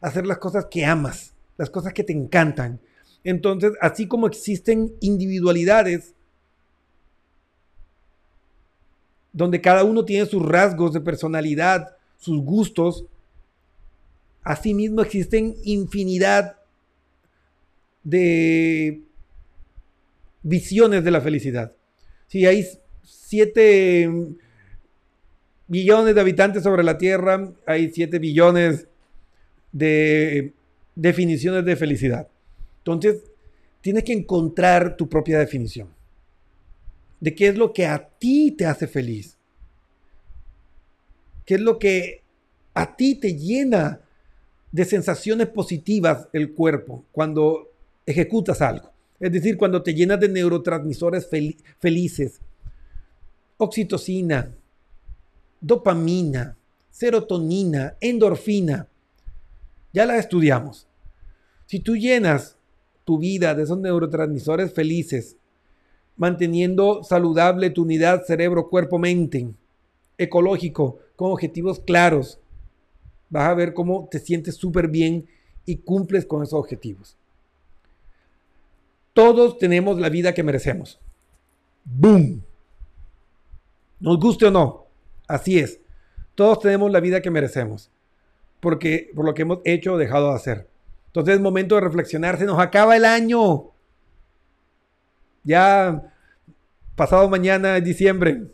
Hacer 0.00 0.26
las 0.26 0.38
cosas 0.38 0.66
que 0.70 0.84
amas, 0.84 1.34
las 1.56 1.70
cosas 1.70 1.92
que 1.92 2.04
te 2.04 2.12
encantan. 2.12 2.80
Entonces, 3.22 3.72
así 3.80 4.06
como 4.06 4.26
existen 4.26 4.94
individualidades 5.00 6.14
donde 9.34 9.60
cada 9.60 9.82
uno 9.82 10.04
tiene 10.04 10.26
sus 10.26 10.42
rasgos 10.42 10.92
de 10.92 11.00
personalidad, 11.00 11.96
sus 12.16 12.40
gustos. 12.42 13.04
Asimismo 14.42 15.02
existen 15.02 15.56
infinidad 15.64 16.56
de 18.04 19.02
visiones 20.42 21.02
de 21.02 21.10
la 21.10 21.20
felicidad. 21.20 21.72
Si 22.28 22.46
hay 22.46 22.64
7 23.02 24.36
billones 25.66 26.14
de 26.14 26.20
habitantes 26.20 26.62
sobre 26.62 26.82
la 26.82 26.98
Tierra, 26.98 27.52
hay 27.66 27.90
7 27.90 28.18
billones 28.18 28.86
de 29.72 30.52
definiciones 30.94 31.64
de 31.64 31.76
felicidad. 31.76 32.28
Entonces, 32.78 33.22
tienes 33.80 34.04
que 34.04 34.12
encontrar 34.12 34.96
tu 34.96 35.08
propia 35.08 35.38
definición 35.38 35.88
de 37.20 37.34
qué 37.34 37.48
es 37.48 37.56
lo 37.56 37.72
que 37.72 37.86
a 37.86 38.06
ti 38.18 38.50
te 38.52 38.66
hace 38.66 38.86
feliz. 38.86 39.38
¿Qué 41.46 41.54
es 41.54 41.60
lo 41.60 41.78
que 41.78 42.22
a 42.74 42.96
ti 42.96 43.14
te 43.14 43.34
llena 43.34 44.00
de 44.72 44.84
sensaciones 44.84 45.48
positivas 45.48 46.28
el 46.32 46.52
cuerpo 46.52 47.04
cuando 47.12 47.70
ejecutas 48.04 48.60
algo? 48.60 48.90
Es 49.20 49.32
decir, 49.32 49.56
cuando 49.56 49.82
te 49.82 49.94
llenas 49.94 50.20
de 50.20 50.28
neurotransmisores 50.28 51.28
felices, 51.78 52.40
oxitocina, 53.56 54.54
dopamina, 55.66 56.56
serotonina, 56.90 57.96
endorfina. 58.00 58.88
Ya 59.92 60.06
la 60.06 60.18
estudiamos. 60.18 60.86
Si 61.66 61.80
tú 61.80 61.96
llenas 61.96 62.56
tu 63.04 63.18
vida 63.18 63.54
de 63.54 63.62
esos 63.62 63.78
neurotransmisores 63.78 64.72
felices 64.72 65.36
manteniendo 66.16 67.02
saludable 67.02 67.70
tu 67.70 67.82
unidad 67.82 68.24
cerebro-cuerpo-mente, 68.24 69.52
ecológico, 70.18 70.98
con 71.16 71.32
objetivos 71.32 71.80
claros. 71.80 72.38
Vas 73.30 73.48
a 73.48 73.54
ver 73.54 73.74
cómo 73.74 74.08
te 74.10 74.18
sientes 74.18 74.56
súper 74.56 74.88
bien 74.88 75.26
y 75.64 75.78
cumples 75.78 76.26
con 76.26 76.42
esos 76.42 76.58
objetivos. 76.58 77.16
Todos 79.12 79.58
tenemos 79.58 79.98
la 79.98 80.08
vida 80.08 80.34
que 80.34 80.42
merecemos. 80.42 81.00
¡Boom! 81.84 82.42
Nos 84.00 84.18
guste 84.18 84.46
o 84.46 84.50
no, 84.50 84.83
así 85.28 85.58
es. 85.58 85.80
Todos 86.34 86.60
tenemos 86.60 86.90
la 86.90 87.00
vida 87.00 87.20
que 87.22 87.30
merecemos. 87.30 87.90
Porque 88.60 89.10
por 89.14 89.24
lo 89.24 89.34
que 89.34 89.42
hemos 89.42 89.58
hecho 89.64 89.94
o 89.94 89.98
dejado 89.98 90.30
de 90.30 90.36
hacer. 90.36 90.68
Entonces 91.06 91.34
es 91.34 91.40
momento 91.40 91.74
de 91.76 91.82
reflexionar. 91.82 92.38
Se 92.38 92.44
nos 92.44 92.58
acaba 92.58 92.96
el 92.96 93.04
año. 93.04 93.70
Ya 95.44 96.12
pasado 96.96 97.28
mañana 97.28 97.76
es 97.76 97.84
diciembre. 97.84 98.48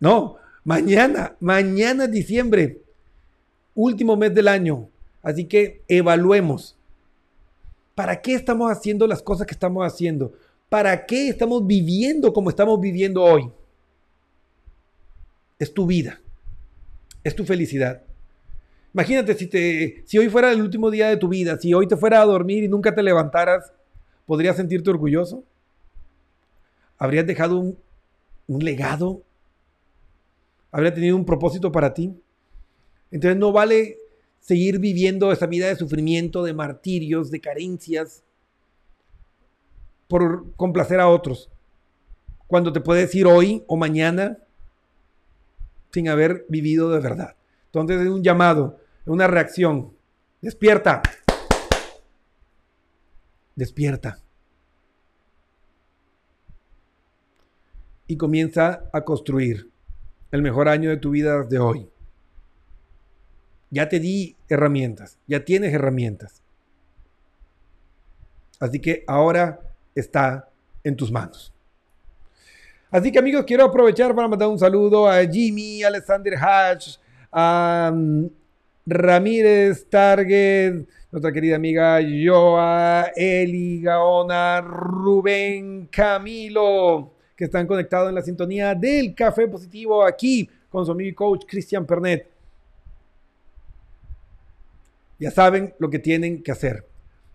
No, 0.00 0.36
mañana, 0.64 1.36
mañana 1.40 2.04
es 2.04 2.10
diciembre. 2.10 2.80
Último 3.74 4.16
mes 4.16 4.34
del 4.34 4.48
año. 4.48 4.88
Así 5.22 5.44
que 5.44 5.82
evaluemos. 5.86 6.76
¿Para 7.94 8.20
qué 8.20 8.34
estamos 8.34 8.72
haciendo 8.72 9.06
las 9.06 9.22
cosas 9.22 9.46
que 9.46 9.52
estamos 9.52 9.86
haciendo? 9.86 10.32
¿Para 10.70 11.04
qué 11.04 11.28
estamos 11.28 11.66
viviendo 11.66 12.32
como 12.32 12.48
estamos 12.48 12.80
viviendo 12.80 13.22
hoy? 13.22 13.52
Es 15.60 15.72
tu 15.72 15.86
vida. 15.86 16.20
Es 17.22 17.36
tu 17.36 17.44
felicidad. 17.44 18.02
Imagínate 18.92 19.34
si, 19.34 19.46
te, 19.46 20.02
si 20.06 20.18
hoy 20.18 20.28
fuera 20.28 20.50
el 20.50 20.60
último 20.60 20.90
día 20.90 21.08
de 21.08 21.16
tu 21.16 21.28
vida, 21.28 21.56
si 21.56 21.72
hoy 21.72 21.86
te 21.86 21.96
fuera 21.96 22.20
a 22.20 22.24
dormir 22.24 22.64
y 22.64 22.68
nunca 22.68 22.92
te 22.92 23.04
levantaras, 23.04 23.72
¿Podrías 24.30 24.54
sentirte 24.54 24.88
orgulloso? 24.88 25.42
¿Habrías 26.96 27.26
dejado 27.26 27.58
un, 27.58 28.64
legado? 28.64 29.24
¿Habría 30.70 30.94
tenido 30.94 31.16
un 31.16 31.24
propósito 31.24 31.72
para 31.72 31.92
ti? 31.92 32.14
Entonces 33.10 33.36
no 33.36 33.50
vale 33.50 33.98
seguir 34.38 34.78
viviendo 34.78 35.32
esa 35.32 35.46
vida 35.46 35.66
de 35.66 35.74
sufrimiento, 35.74 36.44
de 36.44 36.54
martirios, 36.54 37.32
de 37.32 37.40
carencias, 37.40 38.22
por 40.06 40.54
complacer 40.54 41.00
a 41.00 41.08
otros. 41.08 41.50
Cuando 42.46 42.72
te 42.72 42.80
puedes 42.80 43.12
ir 43.16 43.26
hoy 43.26 43.64
o 43.66 43.76
mañana 43.76 44.38
sin 45.92 46.08
haber 46.08 46.46
vivido 46.48 46.90
de 46.90 47.00
verdad. 47.00 47.36
Entonces 47.66 48.00
es 48.00 48.08
un 48.08 48.22
llamado, 48.22 48.78
una 49.06 49.26
reacción. 49.26 49.92
Despierta 50.40 51.02
despierta. 53.60 54.18
Y 58.06 58.16
comienza 58.16 58.88
a 58.90 59.02
construir 59.02 59.70
el 60.30 60.40
mejor 60.40 60.68
año 60.68 60.88
de 60.88 60.96
tu 60.96 61.10
vida 61.10 61.44
de 61.44 61.58
hoy. 61.58 61.90
Ya 63.70 63.88
te 63.88 64.00
di 64.00 64.36
herramientas, 64.48 65.18
ya 65.26 65.44
tienes 65.44 65.74
herramientas. 65.74 66.42
Así 68.58 68.80
que 68.80 69.04
ahora 69.06 69.60
está 69.94 70.48
en 70.82 70.96
tus 70.96 71.12
manos. 71.12 71.52
Así 72.90 73.12
que 73.12 73.20
amigos, 73.20 73.44
quiero 73.46 73.64
aprovechar 73.64 74.12
para 74.16 74.26
mandar 74.26 74.48
un 74.48 74.58
saludo 74.58 75.08
a 75.08 75.24
Jimmy, 75.24 75.84
Alexander 75.84 76.34
Hatch, 76.36 76.96
a 77.30 77.92
mm, 77.94 78.26
Ramírez 78.84 79.86
Target, 79.88 80.86
nuestra 81.12 81.32
querida 81.32 81.54
amiga 81.54 82.00
Joa, 82.02 83.12
Eli, 83.14 83.80
Gaona, 83.80 84.60
Rubén, 84.60 85.86
Camilo, 85.86 87.12
que 87.36 87.44
están 87.44 87.68
conectados 87.68 88.08
en 88.08 88.16
la 88.16 88.22
sintonía 88.22 88.74
del 88.74 89.14
Café 89.14 89.46
Positivo 89.46 90.04
aquí 90.04 90.50
con 90.68 90.84
su 90.84 90.90
amigo 90.90 91.10
y 91.10 91.14
coach 91.14 91.44
Cristian 91.46 91.86
Pernet. 91.86 92.26
Ya 95.20 95.30
saben 95.30 95.74
lo 95.78 95.88
que 95.88 96.00
tienen 96.00 96.42
que 96.42 96.50
hacer. 96.50 96.84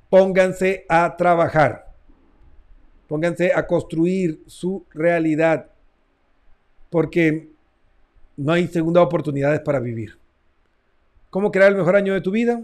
Pónganse 0.09 0.85
a 0.89 1.15
trabajar. 1.15 1.84
Pónganse 3.07 3.51
a 3.53 3.65
construir 3.67 4.41
su 4.47 4.85
realidad. 4.91 5.67
Porque 6.89 7.49
no 8.37 8.53
hay 8.53 8.67
segunda 8.67 9.01
oportunidades 9.01 9.59
para 9.61 9.79
vivir. 9.79 10.17
¿Cómo 11.29 11.51
crear 11.51 11.71
el 11.71 11.77
mejor 11.77 11.95
año 11.95 12.13
de 12.13 12.21
tu 12.21 12.31
vida? 12.31 12.61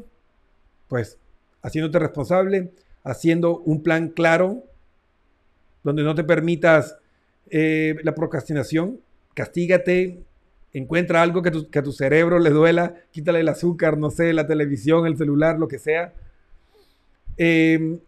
pues 0.92 1.18
haciéndote 1.62 2.00
responsable, 2.00 2.74
haciendo 3.06 3.60
un 3.60 3.82
plan 3.82 4.10
claro, 4.10 4.66
donde 5.86 6.04
no 6.04 6.14
te 6.16 6.26
permitas 6.26 6.98
eh, 7.50 7.96
la 8.04 8.14
procrastinación, 8.14 9.00
castígate, 9.34 10.22
encuentra 10.74 11.22
algo 11.22 11.42
que, 11.42 11.80
a 11.80 11.82
tu 11.82 11.94
cerebro 11.94 12.40
le 12.40 12.50
duela, 12.50 12.96
quítale 13.12 13.40
el 13.40 13.48
azúcar, 13.48 13.98
no 13.98 14.10
sé, 14.10 14.34
la 14.34 14.48
televisión, 14.48 15.08
el 15.08 15.16
celular, 15.16 15.58
lo 15.58 15.70
que 15.70 15.80
sea. 15.80 16.12
Em, 17.38 18.00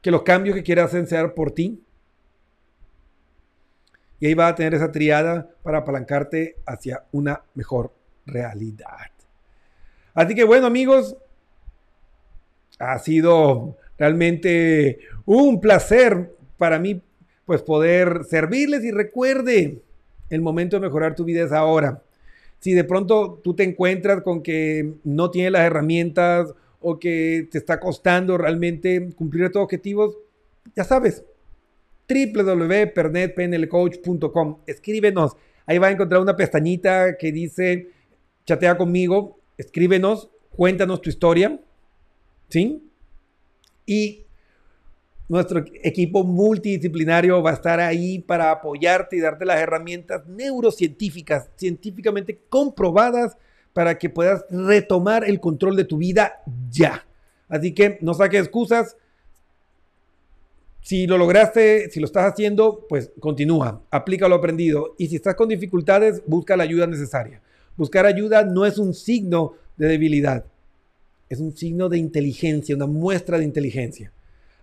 que 0.00 0.10
los 0.10 0.22
cambios 0.22 0.54
que 0.54 0.62
quieras 0.62 0.86
hacer 0.86 1.06
sean 1.06 1.34
por 1.34 1.52
ti. 1.52 1.82
Y 4.18 4.26
ahí 4.26 4.34
vas 4.34 4.52
a 4.52 4.54
tener 4.54 4.74
esa 4.74 4.92
triada 4.92 5.50
para 5.62 5.78
apalancarte 5.78 6.56
hacia 6.64 7.04
una 7.12 7.42
mejor 7.54 7.92
realidad. 8.24 9.10
Así 10.14 10.34
que 10.34 10.44
bueno 10.44 10.66
amigos, 10.66 11.16
ha 12.78 12.98
sido 12.98 13.76
realmente 13.98 15.00
un 15.24 15.60
placer 15.60 16.34
para 16.56 16.78
mí 16.78 17.02
pues 17.44 17.62
poder 17.62 18.24
servirles 18.24 18.84
y 18.84 18.90
recuerde, 18.90 19.80
el 20.30 20.40
momento 20.40 20.76
de 20.76 20.80
mejorar 20.80 21.14
tu 21.14 21.24
vida 21.24 21.44
es 21.44 21.52
ahora. 21.52 22.02
Si 22.58 22.72
de 22.72 22.84
pronto 22.84 23.40
tú 23.44 23.54
te 23.54 23.62
encuentras 23.62 24.22
con 24.22 24.42
que 24.42 24.94
no 25.04 25.30
tienes 25.30 25.52
las 25.52 25.62
herramientas 25.62 26.52
o 26.88 27.00
que 27.00 27.48
te 27.50 27.58
está 27.58 27.80
costando 27.80 28.38
realmente 28.38 29.12
cumplir 29.16 29.46
estos 29.46 29.60
objetivos, 29.60 30.16
ya 30.76 30.84
sabes, 30.84 31.24
www.pernetpnlcoach.com. 32.08 34.58
Escríbenos. 34.68 35.36
Ahí 35.66 35.78
va 35.78 35.88
a 35.88 35.90
encontrar 35.90 36.20
una 36.20 36.36
pestañita 36.36 37.18
que 37.18 37.32
dice 37.32 37.90
chatea 38.44 38.76
conmigo, 38.76 39.40
escríbenos, 39.58 40.30
cuéntanos 40.50 41.02
tu 41.02 41.10
historia. 41.10 41.60
¿Sí? 42.50 42.88
Y 43.84 44.26
nuestro 45.28 45.64
equipo 45.82 46.22
multidisciplinario 46.22 47.42
va 47.42 47.50
a 47.50 47.54
estar 47.54 47.80
ahí 47.80 48.20
para 48.20 48.52
apoyarte 48.52 49.16
y 49.16 49.20
darte 49.20 49.44
las 49.44 49.58
herramientas 49.58 50.24
neurocientíficas, 50.28 51.50
científicamente 51.56 52.38
comprobadas 52.48 53.36
para 53.76 53.98
que 53.98 54.08
puedas 54.08 54.46
retomar 54.48 55.28
el 55.28 55.38
control 55.38 55.76
de 55.76 55.84
tu 55.84 55.98
vida 55.98 56.40
ya. 56.70 57.06
Así 57.46 57.74
que 57.74 57.98
no 58.00 58.14
saques 58.14 58.40
excusas. 58.40 58.96
Si 60.80 61.06
lo 61.06 61.18
lograste, 61.18 61.90
si 61.90 62.00
lo 62.00 62.06
estás 62.06 62.32
haciendo, 62.32 62.86
pues 62.88 63.12
continúa, 63.20 63.82
aplica 63.90 64.28
lo 64.28 64.36
aprendido. 64.36 64.94
Y 64.96 65.08
si 65.08 65.16
estás 65.16 65.34
con 65.34 65.50
dificultades, 65.50 66.22
busca 66.26 66.56
la 66.56 66.62
ayuda 66.62 66.86
necesaria. 66.86 67.42
Buscar 67.76 68.06
ayuda 68.06 68.44
no 68.44 68.64
es 68.64 68.78
un 68.78 68.94
signo 68.94 69.52
de 69.76 69.88
debilidad, 69.88 70.46
es 71.28 71.38
un 71.40 71.54
signo 71.54 71.90
de 71.90 71.98
inteligencia, 71.98 72.74
una 72.74 72.86
muestra 72.86 73.36
de 73.36 73.44
inteligencia. 73.44 74.10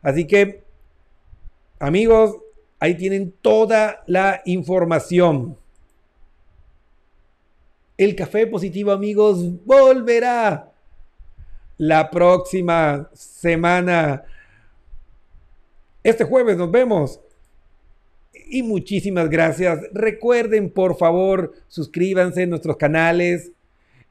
Así 0.02 0.26
que, 0.26 0.64
amigos, 1.78 2.36
ahí 2.80 2.98
tienen 2.98 3.32
toda 3.44 4.04
la 4.08 4.42
información. 4.46 5.56
El 7.98 8.16
café 8.16 8.48
positivo, 8.48 8.92
amigos, 8.92 9.64
volverá 9.66 10.72
la 11.78 12.10
próxima 12.10 13.10
semana. 13.14 14.24
Este 16.04 16.24
jueves 16.24 16.58
nos 16.58 16.72
vemos. 16.72 17.20
Y 18.50 18.64
muchísimas 18.64 19.30
gracias. 19.30 19.80
Recuerden, 19.94 20.70
por 20.70 20.98
favor, 20.98 21.54
suscríbanse 21.68 22.44
en 22.44 22.50
nuestros 22.50 22.78
canales. 22.78 23.52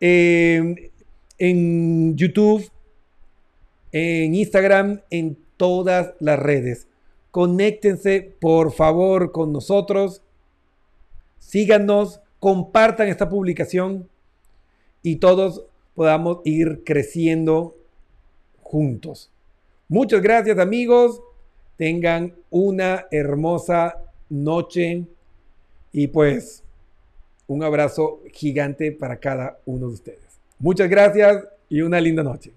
Eh, 0.01 0.91
en 1.39 2.17
YouTube, 2.17 2.71
en 3.91 4.35
Instagram, 4.35 5.01
en 5.11 5.37
todas 5.57 6.15
las 6.21 6.39
redes. 6.39 6.87
Conéctense, 7.33 8.37
por 8.41 8.73
favor, 8.73 9.33
con 9.33 9.53
nosotros. 9.53 10.23
Síganos, 11.39 12.21
compartan 12.43 13.07
esta 13.07 13.29
publicación 13.29 14.09
y 15.01 15.17
todos 15.17 15.65
podamos 15.95 16.41
ir 16.45 16.83
creciendo 16.85 17.77
juntos. 18.61 19.31
Muchas 19.87 20.21
gracias 20.21 20.59
amigos. 20.59 21.23
Tengan 21.77 22.35
una 22.51 23.07
hermosa 23.13 23.97
noche 24.29 25.05
y 25.93 26.09
pues 26.09 26.65
un 27.47 27.63
abrazo 27.63 28.21
gigante 28.33 28.91
para 28.91 29.19
cada 29.19 29.61
uno 29.65 29.87
de 29.87 29.93
ustedes. 29.93 30.41
Muchas 30.59 30.91
gracias 30.91 31.47
y 31.69 31.83
una 31.83 32.01
linda 32.01 32.25
noche. 32.25 32.53